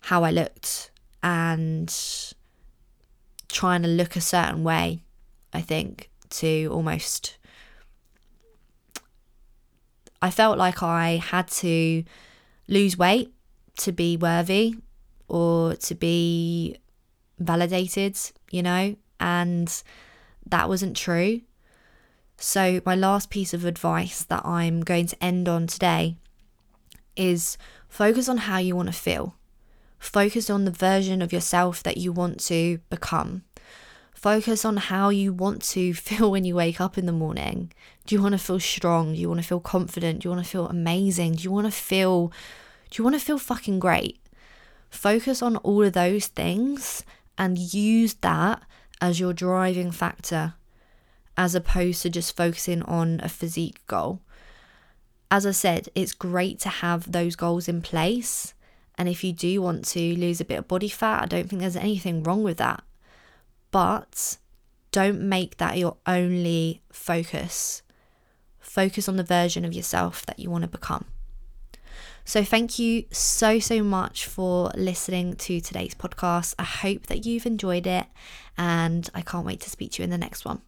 how 0.01 0.23
I 0.23 0.31
looked 0.31 0.91
and 1.23 1.93
trying 3.47 3.81
to 3.83 3.87
look 3.87 4.15
a 4.15 4.21
certain 4.21 4.63
way, 4.63 5.03
I 5.53 5.61
think 5.61 6.10
to 6.31 6.67
almost 6.71 7.37
I 10.21 10.29
felt 10.29 10.57
like 10.57 10.83
I 10.83 11.17
had 11.17 11.47
to 11.47 12.03
lose 12.67 12.97
weight 12.97 13.33
to 13.77 13.91
be 13.91 14.17
worthy 14.17 14.75
or 15.27 15.75
to 15.75 15.95
be 15.95 16.77
validated, 17.39 18.17
you 18.51 18.61
know, 18.61 18.95
and 19.19 19.83
that 20.45 20.69
wasn't 20.69 20.95
true. 20.95 21.41
So, 22.37 22.81
my 22.85 22.95
last 22.95 23.29
piece 23.29 23.53
of 23.53 23.65
advice 23.65 24.23
that 24.23 24.45
I'm 24.45 24.81
going 24.81 25.07
to 25.07 25.23
end 25.23 25.47
on 25.47 25.67
today 25.67 26.17
is 27.15 27.57
focus 27.87 28.27
on 28.27 28.37
how 28.37 28.57
you 28.57 28.75
want 28.75 28.87
to 28.89 28.93
feel. 28.93 29.35
Focus 29.99 30.49
on 30.49 30.65
the 30.65 30.71
version 30.71 31.21
of 31.21 31.31
yourself 31.31 31.83
that 31.83 31.97
you 31.97 32.11
want 32.11 32.39
to 32.45 32.79
become. 32.89 33.43
Focus 34.21 34.65
on 34.65 34.77
how 34.77 35.09
you 35.09 35.33
want 35.33 35.63
to 35.63 35.93
feel 35.95 36.29
when 36.29 36.45
you 36.45 36.53
wake 36.53 36.79
up 36.79 36.95
in 36.95 37.07
the 37.07 37.11
morning. 37.11 37.73
Do 38.05 38.13
you 38.13 38.21
want 38.21 38.33
to 38.33 38.37
feel 38.37 38.59
strong? 38.59 39.15
Do 39.15 39.19
you 39.19 39.27
want 39.27 39.41
to 39.41 39.47
feel 39.47 39.59
confident? 39.59 40.19
Do 40.19 40.27
you 40.29 40.35
want 40.35 40.45
to 40.45 40.51
feel 40.51 40.67
amazing? 40.67 41.33
Do 41.33 41.43
you 41.43 41.51
want 41.51 41.65
to 41.65 41.71
feel 41.71 42.31
do 42.91 43.01
you 43.01 43.03
want 43.03 43.15
to 43.15 43.25
feel 43.25 43.39
fucking 43.39 43.79
great? 43.79 44.19
Focus 44.91 45.41
on 45.41 45.55
all 45.57 45.83
of 45.83 45.93
those 45.93 46.27
things 46.27 47.03
and 47.35 47.57
use 47.57 48.13
that 48.15 48.61
as 49.01 49.19
your 49.19 49.33
driving 49.33 49.89
factor 49.89 50.53
as 51.35 51.55
opposed 51.55 52.03
to 52.03 52.09
just 52.11 52.37
focusing 52.37 52.83
on 52.83 53.21
a 53.23 53.29
physique 53.29 53.81
goal. 53.87 54.21
As 55.31 55.47
I 55.47 55.51
said, 55.51 55.89
it's 55.95 56.13
great 56.13 56.59
to 56.59 56.69
have 56.69 57.11
those 57.11 57.35
goals 57.35 57.67
in 57.67 57.81
place. 57.81 58.53
And 58.99 59.09
if 59.09 59.23
you 59.23 59.33
do 59.33 59.63
want 59.63 59.85
to 59.87 60.15
lose 60.15 60.39
a 60.39 60.45
bit 60.45 60.59
of 60.59 60.67
body 60.67 60.89
fat, 60.89 61.23
I 61.23 61.25
don't 61.25 61.49
think 61.49 61.61
there's 61.61 61.75
anything 61.75 62.21
wrong 62.21 62.43
with 62.43 62.57
that. 62.57 62.83
But 63.71 64.37
don't 64.91 65.21
make 65.21 65.57
that 65.57 65.77
your 65.77 65.97
only 66.05 66.81
focus. 66.91 67.81
Focus 68.59 69.09
on 69.09 69.15
the 69.15 69.23
version 69.23 69.65
of 69.65 69.73
yourself 69.73 70.25
that 70.25 70.39
you 70.39 70.49
want 70.49 70.63
to 70.63 70.67
become. 70.67 71.05
So, 72.23 72.43
thank 72.43 72.77
you 72.77 73.05
so, 73.11 73.59
so 73.59 73.81
much 73.81 74.25
for 74.25 74.71
listening 74.75 75.35
to 75.37 75.59
today's 75.59 75.95
podcast. 75.95 76.53
I 76.59 76.63
hope 76.63 77.07
that 77.07 77.25
you've 77.25 77.47
enjoyed 77.47 77.87
it, 77.87 78.05
and 78.57 79.09
I 79.15 79.21
can't 79.21 79.45
wait 79.45 79.59
to 79.61 79.69
speak 79.69 79.93
to 79.93 80.01
you 80.01 80.03
in 80.03 80.11
the 80.11 80.17
next 80.17 80.45
one. 80.45 80.61